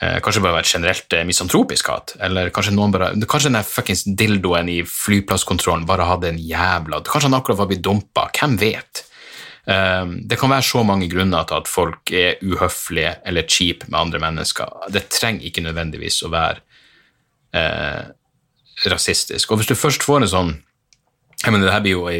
[0.00, 2.16] Eh, kanskje bare var et generelt misantropisk hat.
[2.24, 7.28] Eller kanskje noen bare, kanskje den fuckings dildoen i flyplasskontrollen bare hadde en jævla Kanskje
[7.28, 8.30] han akkurat var blitt dumpa.
[8.32, 9.04] Hvem vet?
[9.70, 14.00] Ehm, det kan være så mange grunner til at folk er uhøflige eller cheap med
[14.00, 14.88] andre mennesker.
[14.90, 16.58] Det trenger ikke nødvendigvis å være
[17.54, 18.10] eh,
[18.90, 19.50] rasistisk.
[19.50, 20.52] Og hvis du først får en sånn
[21.40, 22.18] jeg mener, det her blir jo ei,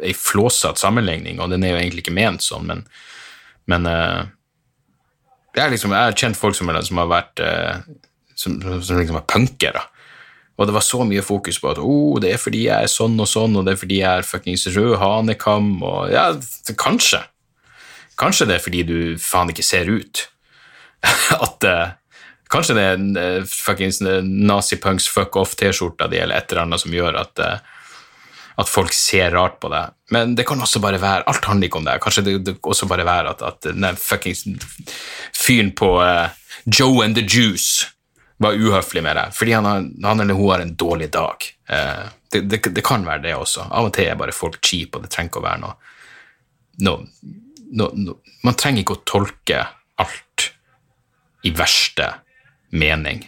[0.00, 2.86] ei, flåsete sammenligning, og den er jo egentlig ikke ment sånn, men,
[3.68, 4.22] men eh,
[5.58, 7.82] jeg, liksom, jeg, har kjent folk som, som har vært eh,
[8.36, 9.82] som, som liksom er punkere.
[10.56, 13.18] Og det var så mye fokus på at oh, det er fordi jeg er sånn
[13.20, 16.30] og sånn, og det er fordi jeg er fuckings rød hanekam, og ja,
[16.80, 17.20] kanskje.
[18.16, 20.26] Kanskje det er fordi du faen ikke ser ut.
[21.46, 21.86] at uh,
[22.46, 27.18] Kanskje det er uh, fuckings nazipunks fuck off-T-skjorta di eller et eller annet som gjør
[27.18, 27.58] at, uh,
[28.62, 29.92] at folk ser rart på deg.
[30.14, 31.98] Men det kan også bare være Alt handler ikke om det.
[32.04, 34.46] Kanskje det, det også bare være at, at den fuckings
[35.34, 35.90] fyren på
[36.70, 37.90] Joe and the Juice
[38.42, 41.46] var uhøflig med deg fordi han, han, eller hun har en dårlig dag.
[41.68, 43.68] Eh, det, det, det, kan være det også.
[43.70, 45.94] Av og til er bare folk cheap, og det trenger ikke å være noe,
[46.84, 47.30] noe,
[47.72, 49.62] noe, noe Man trenger ikke å tolke
[50.02, 50.50] alt
[51.46, 52.10] i verste
[52.76, 53.24] mening.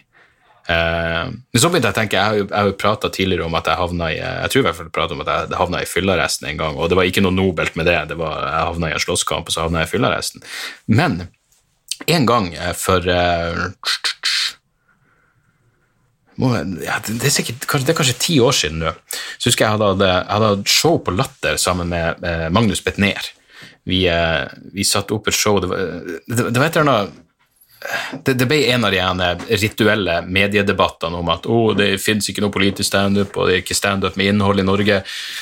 [0.69, 3.71] Eh, men så begynte jeg å tenke, jeg har jo, jo prata tidligere om at
[3.71, 6.61] jeg havna i jeg tror i hvert fall om at jeg havna i fyllearresten en
[6.61, 7.97] gang, og det var ikke noe nobelt med det.
[8.13, 10.45] det var, Jeg havna i en slåsskamp, og så havna jeg i fyllearresten.
[10.93, 11.23] Men
[12.07, 13.09] en gang for
[16.43, 18.95] uh, ja, det, er sikkert, det, er kanskje ti år siden nå.
[19.39, 23.33] Så husker jeg hadde, hadde show på Latter sammen med eh, Magnus Betnér.
[23.89, 25.79] Vi, eh, vi satte opp et show Det var,
[26.29, 27.17] det, det var et eller annet
[28.25, 32.55] det, det, ble en av de rituelle mediedebattene om at oh, det finnes ikke noe
[32.55, 35.01] politisk standup, og det er ikke standup med innhold i Norge.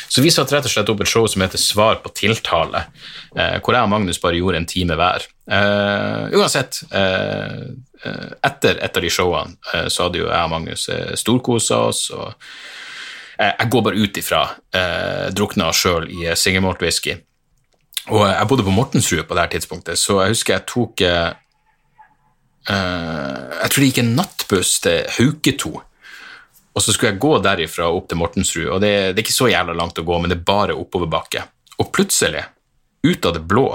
[0.09, 2.87] Så vi satte rett og slett opp et show som heter Svar på tiltale,
[3.33, 5.25] eh, hvor jeg og Magnus bare gjorde en time hver.
[5.47, 7.67] Eh, uansett, eh,
[8.45, 12.03] etter et av de showene uh, så hadde jo jeg og Magnus uh, storkosa oss.
[12.15, 12.35] og
[13.41, 17.19] Jeg går bare ut ifra eh, drukna sjøl i singelmalt whisky.
[18.09, 21.03] Og jeg bodde på Mortensrud på det her tidspunktet, så jeg husker jeg tok
[22.67, 25.75] Jeg tror det gikk en nattbuss til Hauketo.
[26.77, 29.49] Og så skulle jeg gå derifra opp til Mortensrud, og det, det er ikke så
[29.49, 31.47] jævla langt å gå, men det er bare oppoverbakke.
[31.81, 32.43] Og plutselig,
[33.07, 33.71] ut av det blå,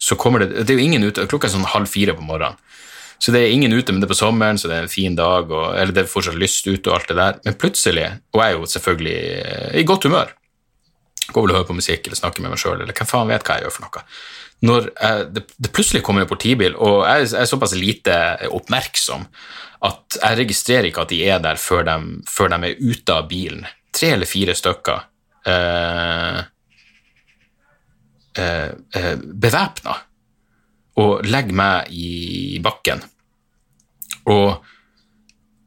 [0.00, 2.60] så kommer det Det er jo ingen ute, klokka er sånn halv fire på morgenen.
[3.20, 5.16] Så det er ingen ute, men det er på sommeren, så det er en fin
[5.16, 7.40] dag, og, eller det er fortsatt lyst ute og alt det der.
[7.44, 10.30] Men plutselig, og jeg er jo selvfølgelig eh, i godt humør,
[11.28, 13.44] går vel og hører på musikk eller snakker med meg sjøl, eller hvem faen vet
[13.44, 14.04] hva jeg gjør for noe.
[14.66, 18.16] Når jeg, det, det, plutselig kommer en politibil, og jeg, jeg, er såpass lite
[18.50, 19.24] oppmerksom
[19.88, 21.96] at jeg registrerer ikke at de er der før de,
[22.28, 23.64] før de er ute av bilen.
[23.96, 25.06] Tre eller fire stykker.
[25.48, 26.40] Eh,
[28.36, 28.68] eh,
[29.00, 29.96] eh bevæpna
[31.00, 33.00] og legger meg i bakken.
[34.30, 34.66] Og,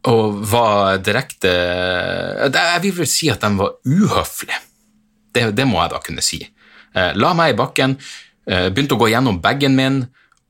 [0.08, 4.60] og var direkte Jeg vil vel si at de var uhøflige.
[5.34, 6.44] Det, det må jeg da kunne si.
[6.94, 10.02] Eh, la meg i bakken, eh, begynte å gå gjennom bagen min.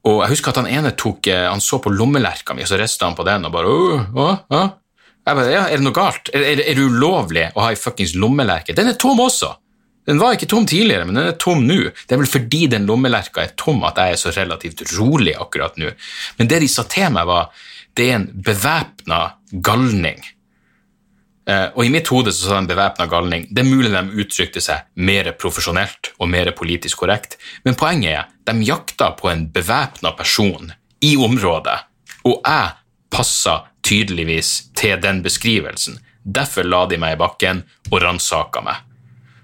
[0.10, 3.08] Og jeg husker at han ene tok, han så på lommelerka mi, og så rista
[3.08, 4.08] han på den og bare åh,
[4.52, 4.72] åh.
[5.24, 6.32] Jeg bare, ja, Er det noe galt?
[6.36, 8.76] Er, er, er det ulovlig å ha ei fuckings lommelerke?
[8.76, 9.54] Den er tom også!
[10.04, 11.78] Den var ikke tom tidligere, men den er tom nå.
[11.96, 15.78] Det er vel fordi den lommelerka er tom at jeg er så relativt rolig akkurat
[15.80, 15.94] nå.
[16.40, 17.54] Men det de sa til meg, var
[17.96, 19.22] det er en bevæpna
[19.64, 20.20] galning.
[21.50, 23.48] Eh, og i mitt hode så sa de bevæpna galning.
[23.52, 28.30] Det er mulig de uttrykte seg mer profesjonelt og mer politisk korrekt, men poenget er
[28.48, 30.72] de jakta på en bevæpna person
[31.04, 31.78] i området,
[32.24, 32.72] og jeg
[33.12, 36.00] passa tydeligvis til den beskrivelsen.
[36.24, 38.80] Derfor la de meg i bakken og ransaka meg.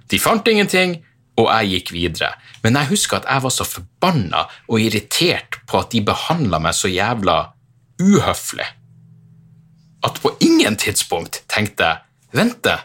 [0.09, 0.95] De fant ingenting,
[1.39, 2.33] og jeg gikk videre.
[2.63, 6.75] Men jeg husker at jeg var så forbanna og irritert på at de behandla meg
[6.75, 7.37] så jævla
[7.99, 8.67] uhøflig,
[10.05, 12.75] at på ingen tidspunkt tenkte jeg Vente,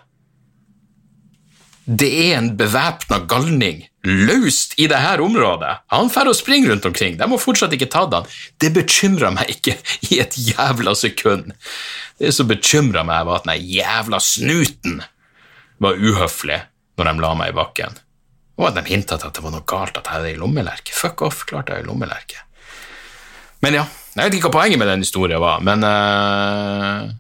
[1.85, 5.83] det er en bevæpna galning løst i det her området.
[5.93, 7.19] Han får å springe rundt omkring.
[7.21, 8.29] De må fortsatt ikke ta han.
[8.61, 9.77] Det bekymra meg ikke
[10.09, 11.53] i et jævla sekund.
[12.21, 15.03] Det som bekymra meg, var at den jævla snuten
[15.83, 16.63] var uhøflig
[16.97, 18.01] når de la meg i bakken.
[18.61, 20.95] Og at de hinta til at det var noe galt at jeg hadde ei lommelerke.
[20.95, 22.45] Fuck off, klart jeg har ei lommelerke.
[23.65, 27.11] Men ja, jeg vet ikke hva poenget med den historien var, men uh,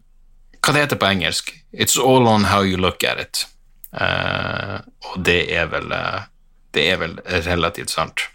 [0.64, 1.50] Hva det heter på engelsk?
[1.74, 3.46] It's all on how you look at it.
[3.94, 4.78] Uh,
[5.11, 6.26] og det er vel uh,
[6.74, 8.28] Det er vel relativt sant.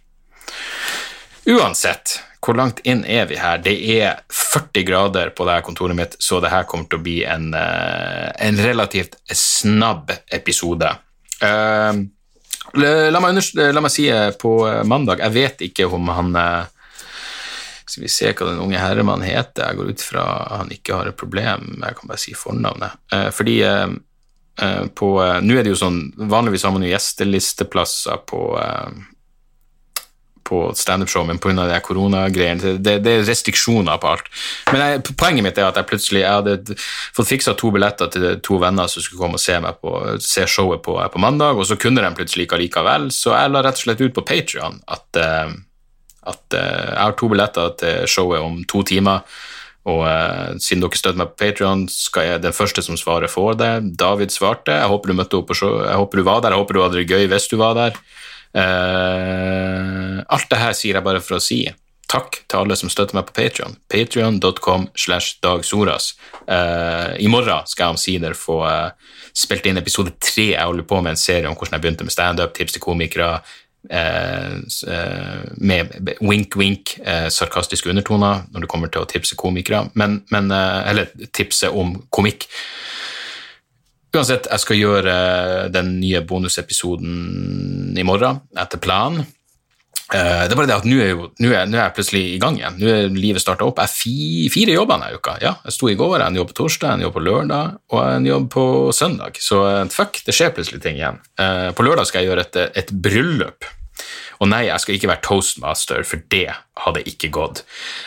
[1.50, 3.60] Uansett, hvor langt inn er vi her?
[3.64, 7.04] Det er 40 grader på det her kontoret mitt, så det her kommer til å
[7.04, 10.92] bli en, en relativt snabb episode.
[11.42, 14.06] La, meg la, meg si
[14.40, 14.54] på
[14.88, 16.36] mandag Jeg vet ikke om han
[17.90, 19.72] skal vi se hva den unge herremannen heter.
[19.72, 20.28] Jeg går ut fra
[20.60, 21.72] han ikke har et problem.
[21.82, 23.02] Jeg kan bare si fornavnet.
[23.36, 23.60] Fordi
[24.62, 29.08] Eh, på eh, Nå er det jo sånn Vanligvis har man jo gjestelisteplasser på eh,
[30.50, 31.78] på standup-show, men pga.
[31.86, 34.32] koronagreiene det, det er restriksjoner på alt.
[34.72, 36.78] Men jeg, poenget mitt er at jeg plutselig jeg hadde
[37.14, 39.92] fått fiksa to billetter til to venner som skulle komme og se, på,
[40.26, 43.62] se showet på, på, mandag, og så kunne de plutselig ikke likevel, så jeg la
[43.62, 45.22] rett og slett ut på Patrion at,
[46.28, 49.24] at jeg har to billetter til showet om to timer.
[49.88, 53.54] Og uh, siden dere støtter meg på Patrion, skal jeg den første som svarer, få
[53.58, 53.72] det.
[54.00, 54.76] David svarte.
[54.76, 55.80] Jeg håper du møtte opp på show.
[55.86, 56.56] jeg håper du var der.
[56.56, 58.02] Jeg håper du hadde det gøy hvis du var der.
[58.50, 61.64] Uh, alt det her sier jeg bare for å si
[62.10, 63.78] takk til alle som støtter meg på Patrion.
[63.88, 66.16] Patrion.com slash dagsoras.
[66.50, 68.64] Uh, I morgen skal jeg omsider få
[69.38, 70.52] spilt inn episode tre.
[70.56, 73.38] Jeg holder på med en serie om hvordan jeg begynte med standup, tips til komikere,
[73.38, 80.20] Eh, eh, med wink-wink, eh, sarkastiske undertoner når det kommer til å tipse komikere, men,
[80.30, 82.46] men, eller tipse om komikk.
[84.14, 85.16] Uansett, jeg skal gjøre
[85.74, 89.26] den nye bonusepisoden i morgen, etter planen.
[90.10, 92.80] Det er bare det at nå er, er, er jeg plutselig i gang igjen.
[92.82, 93.78] Nå er livet starta opp.
[93.86, 94.14] Jeg fi,
[94.50, 95.36] fire jobber denne uka.
[95.44, 98.26] Ja, jeg sto i går, en jobb på torsdag, en jobb på lørdag og en
[98.26, 98.64] jobb på
[98.98, 99.38] søndag.
[99.38, 99.62] Så
[99.94, 101.22] fuck, det skjer plutselig ting igjen.
[101.78, 103.70] På lørdag skal jeg gjøre et, et bryllup
[104.40, 106.48] og nei, jeg skal ikke være toastmaster, for det
[106.80, 107.66] hadde ikke gått.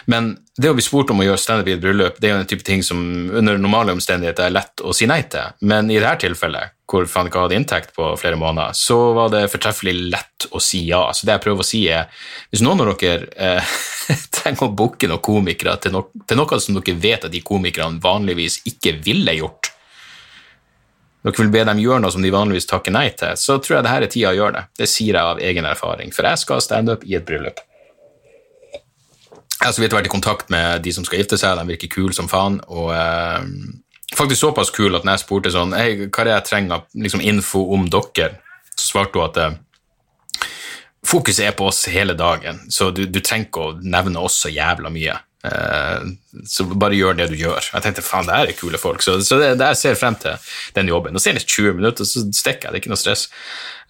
[0.09, 2.39] Men det å bli spurt om å gjøre standup i et bryllup, det er jo
[2.41, 5.53] en type ting som under normale omstendigheter er lett å si nei til.
[5.69, 9.47] Men i dette tilfellet, hvor faen ikke hadde inntekt på flere måneder, så var det
[9.53, 11.05] fortreffelig lett å si ja.
[11.13, 12.09] Så det jeg prøver å si, er
[12.53, 13.77] hvis noen av dere eh,
[14.39, 18.01] trenger å booke noen komikere til, no til noe som dere vet at de komikerne
[18.01, 19.73] vanligvis ikke ville gjort,
[21.23, 23.87] dere vil be dem gjøre noe som de vanligvis takker nei til, så tror jeg
[23.87, 24.65] det her er tida å gjøre det.
[24.83, 27.63] Det sier jeg av egen erfaring, for jeg skal standup i et bryllup.
[28.73, 31.91] Jeg har så vidt vært i kontakt med de som skal gifte seg, de virker
[31.93, 32.59] kule som faen.
[32.67, 33.45] og eh,
[34.19, 37.23] Faktisk såpass kule at når jeg spurte sånn, hey, hva er det jeg trenger liksom
[37.23, 38.33] info om dere,
[38.75, 39.55] så svarte hun at eh,
[41.07, 44.51] fokuset er på oss hele dagen, så du, du trenger ikke å nevne oss så
[44.51, 45.15] jævla mye.
[45.43, 46.03] Eh,
[46.47, 47.65] så bare gjør det du gjør.
[47.73, 50.17] Jeg tenkte faen, det her er kule folk, så, så det, det jeg ser frem
[50.23, 51.15] til den jobben.
[51.15, 53.27] Nå ser det 20 minutter, så stikker jeg, det er ikke noe stress.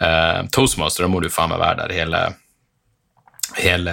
[0.01, 2.23] Uh, Toastmaster, da må du faen meg være der hele
[3.61, 3.93] hele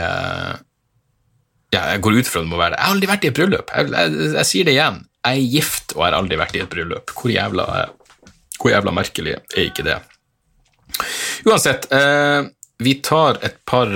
[1.69, 2.79] Ja, jeg går ut fra du må være der.
[2.79, 3.73] Jeg har aldri vært i et bryllup.
[3.75, 5.01] Jeg, jeg, jeg, sier det igjen.
[5.27, 7.11] Jeg er gift og har aldri vært i et bryllup.
[7.13, 7.65] Hvor jævla,
[8.55, 9.99] hvor jævla merkelig er ikke det?
[11.45, 12.47] Uansett, uh,
[12.79, 13.91] vi tar et par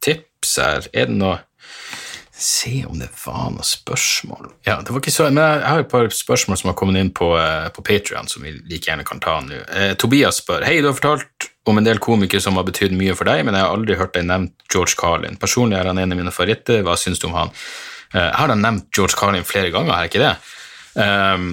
[0.00, 0.86] tips her.
[0.94, 1.40] Er det noe
[2.42, 5.90] se om det var noen spørsmål Ja, det var ikke så, men Jeg har et
[5.92, 9.22] par spørsmål som har kommet inn på, uh, på Patrion, som vi like gjerne kan
[9.22, 9.62] ta nå.
[9.70, 13.14] Eh, Tobias spør Hei, du har fortalt om en del komikere som har betydd mye
[13.14, 15.38] for deg, men jeg har aldri hørt deg nevnt George Carlin.
[15.38, 16.80] Personlig er han en av mine favoritter.
[16.82, 17.52] Hva syns du om han?
[18.10, 20.32] Eh, jeg har da nevnt George Carlin flere ganger, har jeg ikke det?
[20.98, 21.52] Um,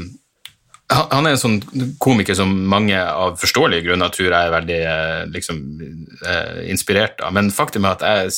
[0.90, 1.60] han er en sånn
[2.02, 4.80] komiker som mange av forståelige grunner tror jeg er veldig
[5.36, 5.60] liksom,
[6.66, 8.34] inspirert av, men faktum er at jeg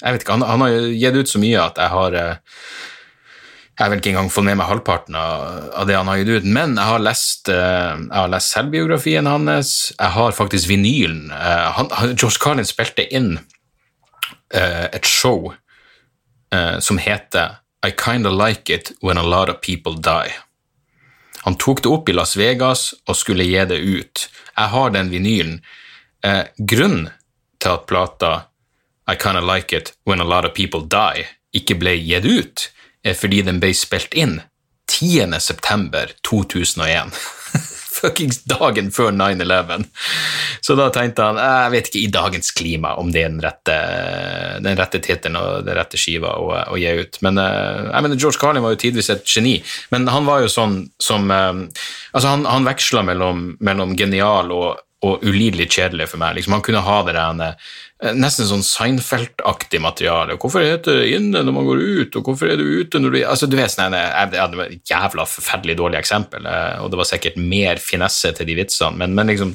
[0.00, 2.58] jeg vet ikke, han, han, har gitt ut så mye at jeg har eh,
[3.80, 5.44] jeg vel ikke engang fått med meg halvparten av,
[5.80, 9.28] av det han har gitt ut, men jeg har lest, uh, jeg har lest selvbiografien
[9.30, 9.70] hans.
[9.94, 11.30] Jeg har faktisk vinylen.
[11.32, 13.38] Uh, han, Josh Carlin spilte inn
[14.50, 15.52] et show
[16.82, 20.32] som heter I Kinda Like It When A Lot of People Die.
[21.44, 24.24] Han tok det opp i Las Vegas og skulle gi det ut.
[24.56, 25.60] Jeg har den vinylen.
[26.58, 27.12] grunnen
[27.62, 28.32] til at plata
[29.08, 32.68] i Kinda Like It When A Lot of People Die ikke ble gitt ut,
[33.02, 34.40] er fordi den ble spilt inn
[34.90, 35.38] 10.
[35.40, 37.14] september 2001.
[38.00, 39.84] fuckings dagen før 9-11.
[40.64, 43.78] Så da tenkte han jeg vet ikke i dagens klima om det er den rette,
[44.64, 47.20] den rette tittelen og den rette skiva å, å gi ut.
[47.26, 49.58] Men jeg mener, George Carlin var jo tidvis et geni,
[49.92, 55.22] men han var jo sånn som Altså, han, han veksla mellom, mellom genial og og
[55.24, 56.34] ulidelig kjedelig for meg.
[56.36, 57.68] Liksom, han kunne ha det der eh,
[58.00, 60.38] nesten sånn Seinfeld-aktig materiale.
[60.40, 63.18] Hvorfor heter det inne når man går ut, og hvorfor er du ute når du
[63.28, 67.00] altså, du vet, sånn, jeg, Det var et jævla forferdelig dårlig eksempel, eh, og det
[67.00, 69.52] var sikkert mer finesse til de vitsene, men, men liksom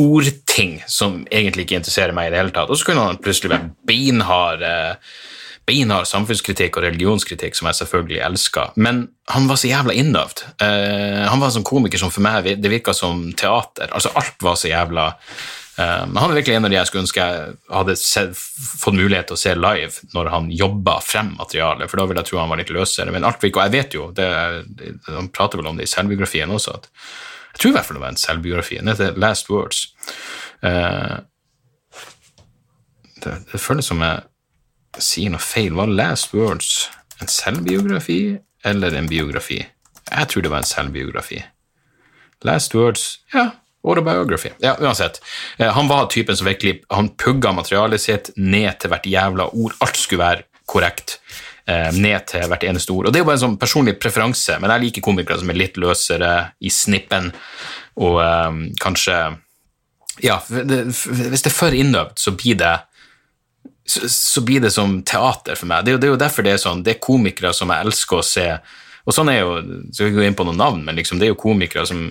[0.00, 2.68] ordting som egentlig ikke interesserer meg i det hele tatt.
[2.68, 5.14] Og så kunne han plutselig være beinhard eh,
[5.70, 10.40] beinhard samfunnskritikk og religionskritikk, som jeg selvfølgelig elska, men han var så jævla innøvd.
[10.58, 13.86] Han var en sånn komiker som for meg det virka som teater.
[13.94, 15.04] Altså, alt var så jævla
[15.80, 19.30] uh, Han er virkelig en av de jeg skulle ønske jeg hadde sett, fått mulighet
[19.30, 22.52] til å se live når han jobba frem materialet, for da ville jeg tro han
[22.52, 23.14] var litt løsere.
[23.14, 24.28] Men alt virka, og jeg vet jo, det,
[25.08, 26.90] han prater vel om det i selvbiografien også, at
[27.50, 28.78] jeg tror i hvert fall det var en selvbiografi.
[28.78, 29.82] Den heter Last Words.
[30.62, 31.18] Uh,
[33.24, 35.74] det, det føles som jeg sier noe feil.
[35.78, 36.90] Var Last Words
[37.20, 38.20] en selvbiografi
[38.66, 39.64] eller en biografi?
[40.10, 41.42] Jeg tror det var en selvbiografi.
[42.42, 43.50] Last Words Ja,
[43.86, 44.52] autobiography.
[44.64, 45.20] Ja, uansett.
[45.58, 49.76] Eh, han var typen som virkelig Han pugga materialet sitt ned til hvert jævla ord.
[49.80, 51.18] Alt skulle være korrekt.
[51.70, 53.06] Eh, ned til hvert eneste ord.
[53.06, 55.58] Og Det er jo bare en sånn personlig preferanse, men jeg liker komikere som er
[55.60, 57.30] litt løsere i snippen,
[58.00, 59.20] og um, kanskje
[60.20, 62.74] Ja, hvis det er for innøvd, så blir det
[63.86, 65.84] så, så, blir det som teater for meg.
[65.84, 66.82] Det er, jo, det er, jo, derfor det er sånn.
[66.84, 68.44] Det er komikere som jeg elsker å se.
[69.10, 69.56] Og sånn er jo,
[69.90, 72.04] Skal ikke gå inn på noen navn, men liksom, det er jo komikere som,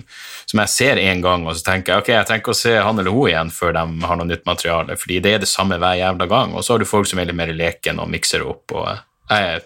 [0.50, 3.00] som jeg ser én gang, og så tenker jeg ok, jeg trenger å se han
[3.00, 5.96] eller hun igjen før de har noe nytt materiale, fordi det er det samme hver
[6.02, 6.52] jævla gang.
[6.52, 8.90] Og så har du folk som er litt mer leken og mikser opp, og
[9.30, 9.64] jeg,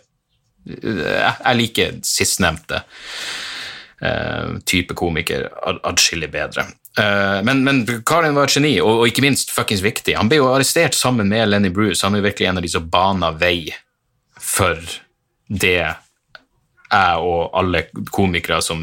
[0.69, 2.85] jeg liker sistnevnte
[4.05, 6.69] uh, type komiker adskillig bedre.
[6.95, 10.15] Uh, men, men Karin var et geni, og, og, ikke minst fuckings viktig.
[10.21, 12.05] Han ble jo arrestert sammen med Lenny Bruce.
[12.07, 13.75] Han er jo virkelig en av de som bana vei
[14.39, 14.79] for
[15.49, 16.04] det
[16.95, 18.81] jeg og alle komikere som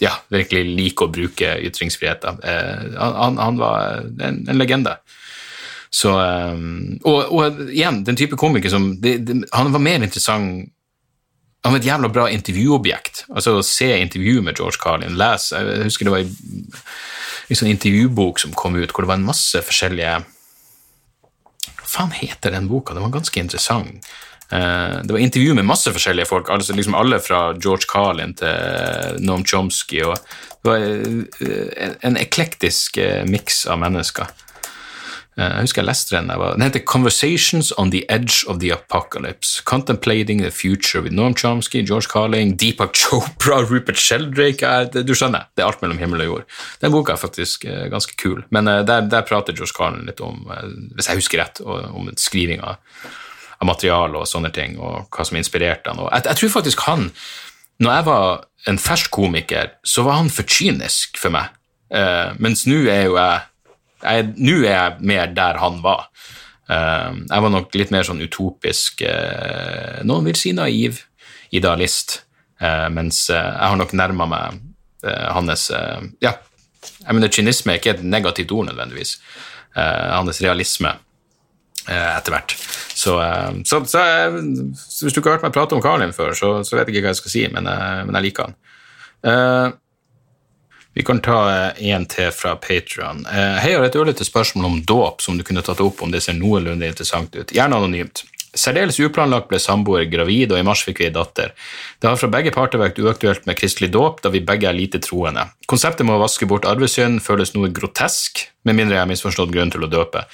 [0.00, 2.40] ja, virkelig liker å bruke ytringsfriheten.
[2.42, 4.96] Uh, han, han, var en, en legende.
[5.90, 10.68] Så, um, og, og, igjen, den type komiker som det, det, Han var mer interessant
[11.64, 13.24] Han var et jævla bra intervjuobjekt.
[13.34, 18.38] Altså Å se intervju med George Carlin, lese Jeg husker det var en sånn intervjubok
[18.38, 20.20] som kom ut, hvor det var en masse forskjellige
[21.66, 22.94] Hva faen heter den boka?
[22.94, 24.06] Den var ganske interessant.
[24.50, 29.20] Uh, det var intervju med masse forskjellige folk, altså liksom alle fra George Carlin til
[29.22, 30.02] Noam Chomsky.
[30.02, 30.18] og
[30.60, 32.98] Det var uh, en eklektisk
[33.30, 34.30] miks av mennesker.
[35.40, 36.28] Eh, jeg husker jeg leste den.
[36.28, 36.52] Der.
[36.54, 39.62] den heter 'Conversations on the Edge of the Apocalypse'.
[39.64, 45.62] Contemplating the Future with Norm Chomsky, George Carling, Deepak Chopra, Rupert Sheldrake Du skjønner, det
[45.62, 46.44] er alt mellom himmel og jord.
[46.80, 50.20] Den boka er faktisk eh, ganske kul, men eh, der, der prater George Carlin litt
[50.20, 50.50] om,
[50.94, 52.76] hvis jeg husker rett, om skrivinga
[53.60, 56.00] av materiale og sånne ting, og hva som inspirerte han.
[56.08, 57.10] Jeg, jeg tror faktisk han
[57.80, 61.52] når jeg var en fersk komiker, så var han for kynisk for meg.
[61.90, 66.06] Uh, mens nå er jo jeg nå er jeg mer der han var.
[66.68, 71.02] Uh, jeg var nok litt mer sånn utopisk uh, Noen vil si naiv
[71.50, 72.20] idealist,
[72.94, 74.58] mens jeg har nok nærma meg
[75.32, 75.64] hans
[76.22, 76.34] Ja,
[76.76, 79.16] jeg mener kynisme er ikke et negativt ord nødvendigvis.
[79.74, 80.92] hans realisme
[81.88, 82.52] etter hvert.
[82.94, 83.14] Så,
[83.64, 84.00] så, så,
[84.76, 87.06] så, hvis du ikke har hørt meg prate om Karlin før, så, vet jeg ikke
[87.06, 89.78] hva jeg skal si, men, men jeg liker han.
[90.92, 93.22] Vi kan ta en til fra Patrion.
[93.26, 96.10] Eh, hei, jeg har et ørlite spørsmål om dåp som du kunne tatt opp om
[96.10, 97.54] det ser noenlunde interessant ut.
[97.54, 98.24] Gjerne anonymt.
[98.56, 101.52] Særdeles uplanlagt ble samboer gravid, og i mars fikk vi en datter.
[102.02, 105.02] Det har fra begge parter vært uaktuelt med kristelig dåp, da vi begge er lite
[105.04, 105.46] troende.
[105.70, 109.70] Konseptet med å vaske bort arvesynd føles noe grotesk, med mindre jeg har misforstått grunn
[109.72, 110.26] til å døpe.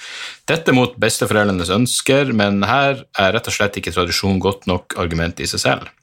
[0.48, 5.44] Dette mot besteforeldrenes ønsker, men her er rett og slett ikke tradisjon godt nok argument
[5.44, 5.94] i seg selv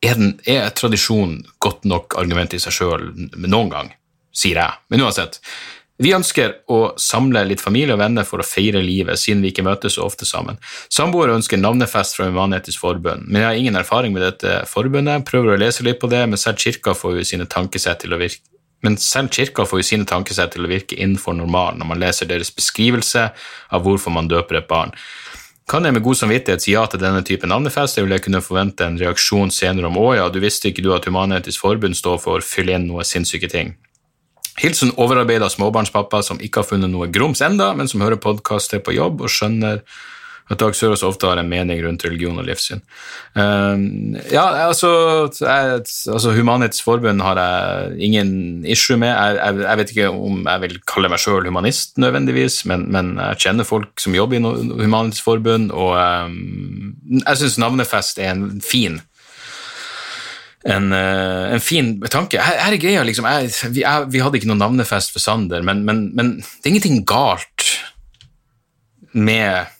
[0.00, 3.10] er, den, er tradisjon godt nok argument i seg sjøl
[3.44, 3.92] noen gang,
[4.32, 4.80] sier jeg.
[4.92, 5.40] Men uansett.
[6.00, 9.66] Vi ønsker å samle litt familie og venner for å feire livet, siden vi ikke
[9.66, 10.56] møtes så ofte sammen.
[10.88, 15.26] Samboere ønsker navnefest fra Human-Etisk Forbund, men jeg har ingen erfaring med dette forbundet.
[15.28, 18.20] Prøver å lese litt på det, men selv kirka får jo sine tankesett til å
[18.22, 18.46] virke
[18.80, 22.28] men selv kirka får jo sine tankesett til å virke innenfor normalen når man leser
[22.30, 23.26] deres beskrivelse
[23.68, 24.94] av hvorfor man døper et barn.
[25.68, 28.40] Kan jeg med god samvittighet si ja til denne type navnefest, eller vil jeg kunne
[28.42, 32.18] forvente en reaksjon senere om å ja, du visste ikke du at Human-Etisk Forbund står
[32.24, 33.76] for fyll inn noe sinnssyke ting.
[34.60, 38.96] Hilsen overarbeida småbarnspappa som ikke har funnet noe grums enda, men som hører podkaster på
[38.98, 39.84] jobb og skjønner
[40.50, 42.80] At Dag Sørås ofte har en mening rundt religion og livssyn.
[43.38, 44.88] Um, ja, altså,
[45.38, 45.76] jeg,
[46.10, 49.12] altså Human-Etisk Forbund har jeg ingen issue med.
[49.14, 53.12] Jeg, jeg, jeg, vet ikke om jeg vil kalle meg sjøl humanist nødvendigvis, men, men,
[53.28, 58.58] jeg kjenner folk som jobber i Human-Etisk Forbund, og um, jeg syns navnefest er en
[58.58, 58.98] fin
[60.68, 62.40] en, uh, en, fin tanke.
[62.40, 65.64] Her, her er greia, liksom, jeg, vi, jeg, vi, hadde ikke noen navnefest for Sander,
[65.66, 67.68] men, men, men det er ingenting galt
[69.16, 69.70] med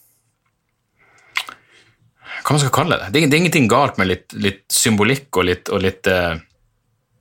[2.41, 3.11] hva man skal kalle det.
[3.13, 6.41] Det er, det er ingenting galt med litt, litt symbolikk og litt, og litt, uh,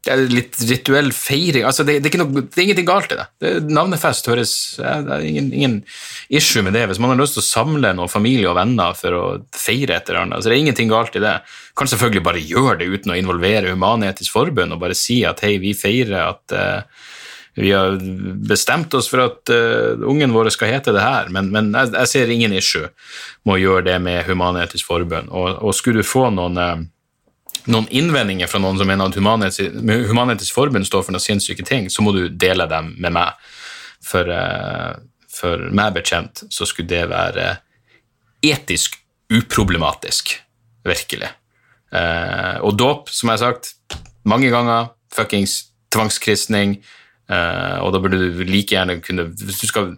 [0.07, 1.65] litt rituell feiring.
[1.67, 3.25] Altså, det, det, er noe, det, er ingenting galt i det.
[3.43, 5.75] det navnefest høres Det er ingen, ingen,
[6.29, 6.85] issue med det.
[6.89, 9.23] Hvis man har lyst til å samle noen familie og venner for å
[9.55, 11.35] feire et eller annet, så det er ingenting galt i det.
[11.77, 15.57] Kan selvfølgelig bare gjøre det uten å involvere Human-Etisk Forbund og bare si at hei,
[15.61, 17.07] vi feirer at uh,
[17.59, 17.97] vi har
[18.47, 22.11] bestemt oss for at uh, ungen vår skal hete det her, men, men jeg, jeg,
[22.13, 22.87] ser ingen issue
[23.43, 25.31] med å gjøre det med Human-Etisk Forbund.
[25.33, 26.87] Og, og, skulle du få noen, uh,
[27.69, 32.03] noen innvendinger fra noen som mener at Human-Etisk Forbund står for noen sinnssyke ting, så
[32.05, 33.49] må du dele dem med meg.
[34.05, 34.95] For, uh,
[35.29, 37.51] for meg bekjent så skulle det være
[38.45, 38.95] etisk
[39.29, 40.31] uproblematisk,
[40.87, 41.27] virkelig.
[42.63, 45.57] og dåp, som jeg har sagt mange ganger, fuckings
[45.91, 46.77] tvangskristning
[47.29, 49.91] Uh, og da burde du like gjerne kunne Hvis du skal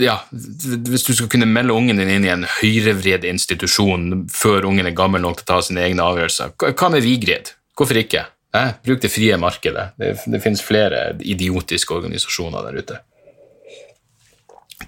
[0.00, 4.88] ja, hvis du skal kunne melde ungen din inn i en høyrevridd institusjon før ungen
[4.88, 7.52] er gammel nok til å ta sine egne avgjørelser, hva med Vigrid?
[7.76, 8.24] Hvorfor ikke?
[8.56, 9.90] Eh, bruk det frie markedet.
[10.00, 13.00] Det, det finnes flere idiotiske organisasjoner der ute.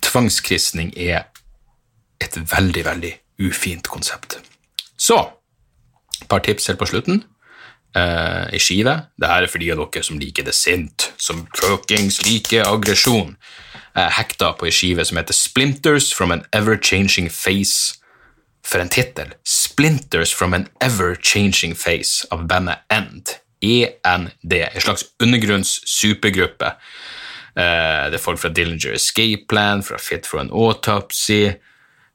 [0.00, 1.28] Tvangskristning er
[2.20, 3.12] et veldig, veldig
[3.50, 4.38] ufint konsept.
[4.96, 5.18] Så
[6.20, 7.22] et par tips helt på slutten
[7.96, 8.96] eh, I skive.
[9.20, 13.36] Det her er for de av dere som liker det sint, som fuckings liker aggresjon.
[13.94, 17.96] Jeg hekta på ei skive som heter Splinters from an Ever-Changing Face.
[18.66, 19.34] For en tittel!
[19.44, 23.40] Splinters from an Ever-Changing Face av bandet End.
[23.60, 24.52] END.
[24.52, 26.72] En slags undergrunns-supergruppe.
[27.56, 31.50] Uh, det er folk fra Dillinger Escape Plan, fra Fit for an Autopsy.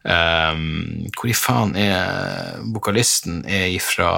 [0.05, 3.43] Um, hvor i faen er vokalisten?
[3.49, 4.11] Er ifra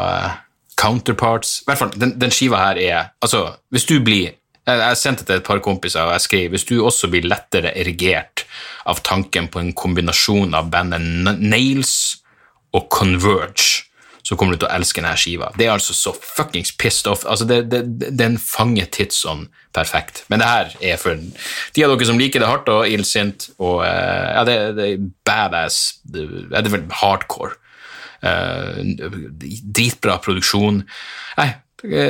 [0.77, 1.61] counterparts.
[1.61, 4.35] I hvert fall, den, den skiva her er Altså, hvis du blir
[4.67, 8.45] jeg, sendte til et par kompiser og jeg skrev hvis du også blir lettere erigert
[8.87, 11.93] av tanken på en kombinasjon av bandet Nails
[12.75, 13.87] og Converge,
[14.27, 15.53] så kommer du til å elske denne skiva.
[15.55, 17.23] Det er altså så fuckings pissed off.
[17.29, 19.45] Altså, det, det, Den fanger tidsånd
[19.75, 20.25] perfekt.
[20.27, 23.85] Men det her er for de av dere som liker det hardt og illsint, og
[23.85, 25.79] uh, ja, det, det, er badass.
[26.03, 27.55] Det, det er vel hardcore.
[28.19, 28.83] Uh,
[29.63, 30.83] dritbra produksjon.
[31.39, 31.49] Nei,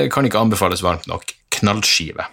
[0.10, 1.36] kan ikke anbefales varmt nok.
[1.54, 2.26] Knallskive.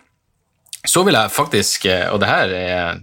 [0.85, 3.03] Så vil jeg faktisk, eh, og det her er,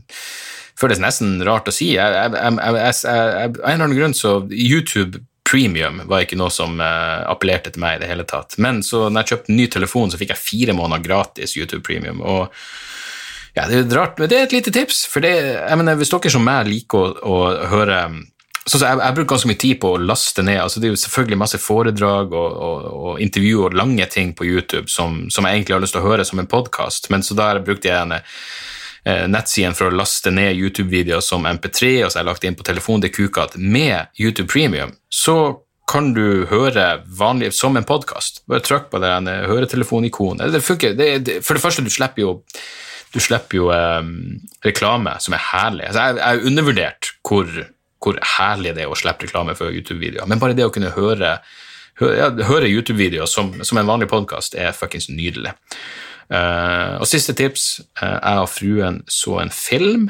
[0.79, 5.21] føles nesten rart å si jeg, jeg, jeg, Av en eller annen grunn så YouTube
[5.51, 8.55] Premium var ikke noe som uh, appellerte til meg i det hele tatt.
[8.61, 12.21] Men så når jeg kjøpte ny telefon, så fikk jeg fire måneder gratis YouTube Premium.
[12.23, 12.53] og
[13.57, 15.03] ja, Det er rart, men det er et lite tips.
[15.11, 15.33] for det,
[15.75, 17.97] mener, Hvis dere som meg liker å, å høre
[18.61, 20.59] så, jeg, jeg, bruker ganske mye tid på å laste ned.
[20.61, 24.45] altså Det er jo selvfølgelig masse foredrag og, og, og intervju og lange ting på
[24.45, 27.37] YouTube som, som, jeg egentlig har lyst til å høre som en podkast, men så
[27.37, 32.19] da brukte jeg en eh, nettsiden for å laste ned YouTube-videoer som MP3, og så
[32.19, 33.09] har jeg lagt inn på telefonen.
[33.09, 35.39] Kuker at med YouTube Premium så
[35.91, 38.43] kan du høre vanlig som en podkast.
[38.47, 39.11] Bare trykk på det
[39.49, 40.53] høretelefonikonet.
[40.53, 40.93] Det funker.
[40.95, 42.37] Det, det, for det første, du slipper jo
[43.11, 45.89] du slipper jo um, reklame som er herlig.
[45.89, 47.49] Altså, jeg har undervurdert hvor
[48.01, 50.27] hvor herlig det er å slippe reklame for YouTube-videoer.
[50.29, 51.35] Men bare det å kunne høre,
[52.01, 55.53] høre, høre YouTube-videoer som, som, en vanlig podkast er fuckings nydelig.
[56.31, 57.81] Uh, og siste tips.
[57.99, 60.09] Uh, jeg og fruen så en film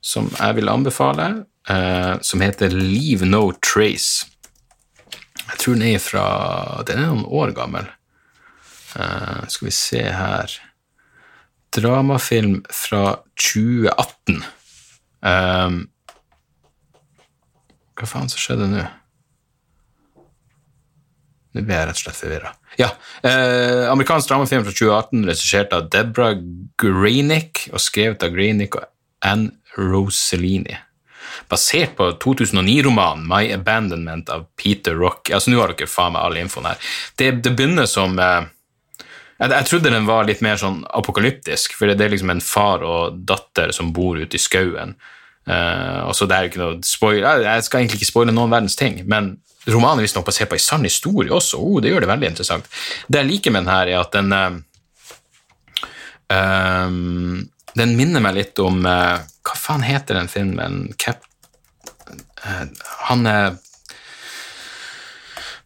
[0.00, 1.30] som jeg vil anbefale,
[1.70, 4.28] uh, som heter Leave No Trace.
[5.40, 6.26] Jeg tror den er fra
[6.86, 7.88] Den er noen år gammel.
[8.90, 10.52] skal vi se her
[11.74, 14.42] Dramafilm fra 2018.
[15.22, 15.88] Um,
[18.00, 18.86] hva faen som skjedde nå?
[21.50, 22.52] Nå ble jeg rett og slett forvirra.
[22.78, 22.92] Ja.
[23.26, 26.30] Eh, amerikansk dramafilm fra 2018, regissert av Debra
[26.78, 28.86] Greenick og skrevet av Greenick og
[29.26, 30.76] Anne Rossellini.
[31.50, 35.32] Basert på 2009-romanen My Abandonment av Peter Rock.
[35.34, 36.90] Altså, Nå har dere faen meg all infoen her.
[37.18, 38.46] Det, det begynner som eh,
[39.40, 42.86] jeg, jeg, trodde den var litt mer sånn apokalyptisk, for det er liksom en far
[42.86, 44.94] og datter som bor ute i skauen.
[45.48, 48.76] Uh, og det er jo ikke noe spoil Jeg skal egentlig ikke spoile noen verdens
[48.76, 49.32] ting, men
[49.72, 51.58] romanen er visstnok basert på en sann historie også.
[51.58, 52.68] Oh, det gjør det veldig interessant.
[53.08, 54.58] Det jeg liker med den her, er at den uh,
[57.80, 60.94] Den minner meg litt om uh, Hva faen heter den filmen?
[61.00, 61.24] Cap
[63.08, 63.56] Han er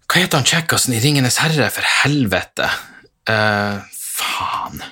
[0.08, 2.68] Hva heter han kjekkasen i Ringenes herre, for helvete?
[3.24, 4.82] Faen.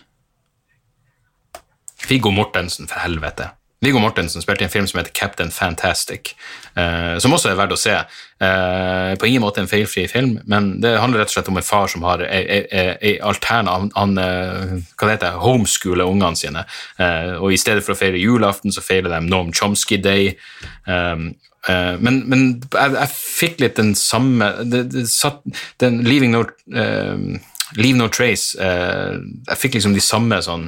[2.08, 3.52] Viggo Mortensen, for helvete.
[3.82, 6.36] Viggo Mortensen spilte i en film som heter Captain Fantastic,
[6.78, 7.96] eh, som også er verdt å se.
[8.42, 11.66] Eh, på ingen måte en feilfri film, men det handler rett og slett om en
[11.66, 16.62] far som har ei alterna Han, han eh, hva det homeschooler ungene sine,
[16.98, 20.36] eh, og i stedet for å feire julaften, så feirer de Noam Chomsky Day.
[20.86, 21.32] Um,
[21.70, 22.40] Uh, men, men
[22.74, 25.44] jeg, jeg, fikk litt den samme det, det satt,
[25.78, 27.38] den Leaving No uh,
[27.78, 30.64] Leave No Trace Jeg fikk liksom de samme sånn,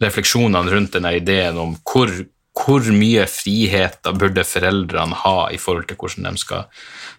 [0.00, 2.08] refleksjonene rundt den ideen om hvor
[2.56, 6.66] hvor mye friheter burde foreldrene ha i forhold til hvordan de skal,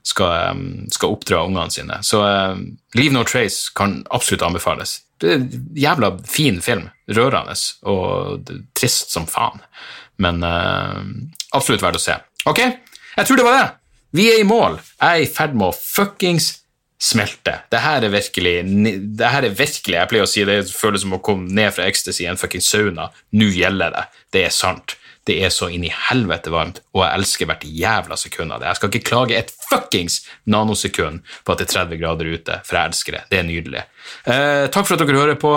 [0.03, 0.61] skal,
[0.91, 1.99] skal oppdra ungene sine.
[2.05, 2.59] Så uh,
[2.97, 4.99] Leave No Trace kan absolutt anbefales.
[5.21, 6.89] Det er en jævla fin film.
[7.11, 7.55] Rørende
[7.89, 9.61] og trist som faen.
[10.21, 10.99] Men uh,
[11.55, 12.17] absolutt verdt å se.
[12.49, 12.65] Ok,
[13.15, 13.69] jeg tror det var det.
[14.17, 14.81] Vi er i mål.
[14.99, 16.57] Jeg er i ferd med å fuckings
[17.01, 17.55] smelte.
[17.71, 18.55] Det her er virkelig
[19.17, 21.87] det her er virkelig, Jeg pleier å si det føles som å komme ned fra
[21.89, 23.09] ecstasy i en fuckings sauna.
[23.33, 24.03] Nå gjelder det.
[24.35, 24.97] Det er sant.
[25.29, 28.71] Det er så inn i helvete varmt, og jeg elsker hvert jævla sekund av det.
[28.71, 32.79] Jeg skal ikke klage et fuckings nanosekund på at det er 30 grader ute, for
[32.79, 33.23] jeg elsker det.
[33.29, 33.85] Det er nydelig.
[34.25, 35.55] Eh, takk for at dere hører på.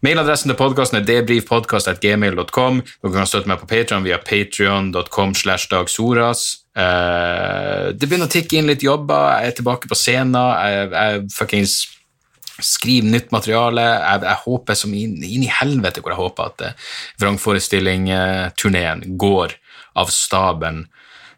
[0.00, 2.80] Mailadressen til podkasten er debrifpodkast.gmail.com.
[3.02, 5.34] Dere kan støtte meg på Patreon via patrion.com.
[5.36, 6.44] slash dagsoras.
[6.72, 9.42] Eh, det begynner å tikke inn litt jobber.
[9.42, 10.38] Jeg er tilbake på scenen.
[10.38, 11.74] Jeg, jeg fuckings
[12.64, 13.82] skrive nytt materiale.
[13.82, 16.88] Jeg, jeg håper som inn, inn, i helvete hvor jeg håper at eh,
[17.22, 19.56] vrangforestilling-turneen går
[20.00, 20.84] av staben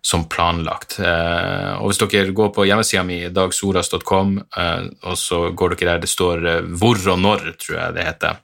[0.02, 0.98] som planlagt.
[0.98, 6.02] Eh, og Hvis dere går på hjemmesida mi, dagsoras.com, eh, og så går dere der
[6.02, 8.36] det står eh, 'hvor og når', tror jeg det heter,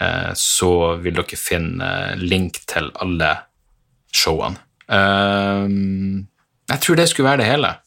[0.00, 3.36] eh, så vil dere finne link til alle
[4.14, 4.62] showene.
[4.88, 5.66] Eh,
[6.70, 7.78] jeg tror det skulle være det hele.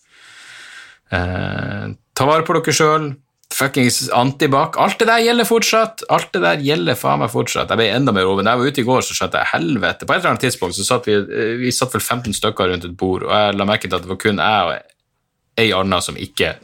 [2.15, 3.15] ta vare på dere sjøl
[3.55, 4.75] fuckings antibac.
[4.81, 6.03] Alt det der gjelder fortsatt.
[6.11, 7.71] Alt det der gjelder faen meg fortsatt.
[7.71, 8.43] Jeg ble enda mer over.
[8.43, 10.07] Da jeg var ute i går, så skjønte jeg helvete.
[10.07, 12.87] På et eller annet tidspunkt så satt vi, eh, vi satt vel 15 stykker rundt
[12.89, 16.01] et bord, og jeg la merke til at det var kun jeg og ei anna
[16.03, 16.55] som ikke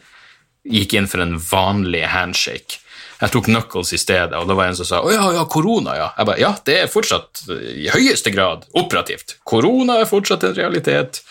[0.67, 2.81] gikk inn for en vanlig handshake.
[3.21, 5.93] Jeg tok knuckles i stedet, og da var en som sa 'Å ja, ja, korona,
[5.93, 6.11] ja'.
[6.17, 9.35] Jeg bare 'Ja, det er fortsatt i høyeste grad operativt'.
[9.45, 11.21] Korona er fortsatt en realitet.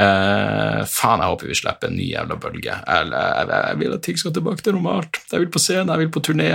[0.00, 2.72] Uh, faen, jeg håper vi slipper en ny jævla bølge.
[2.72, 5.20] Jeg, jeg, jeg, vil at ting skal tilbake til normalt.
[5.32, 6.48] Jeg vil på scenen, jeg vil på turné.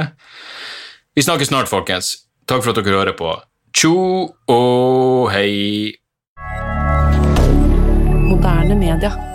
[1.15, 2.15] Vi snakkes snart, folkens.
[2.49, 3.35] Takk for at dere hører på.
[3.75, 3.93] Tjo
[4.49, 5.93] og hei.
[8.25, 9.34] Moderne media.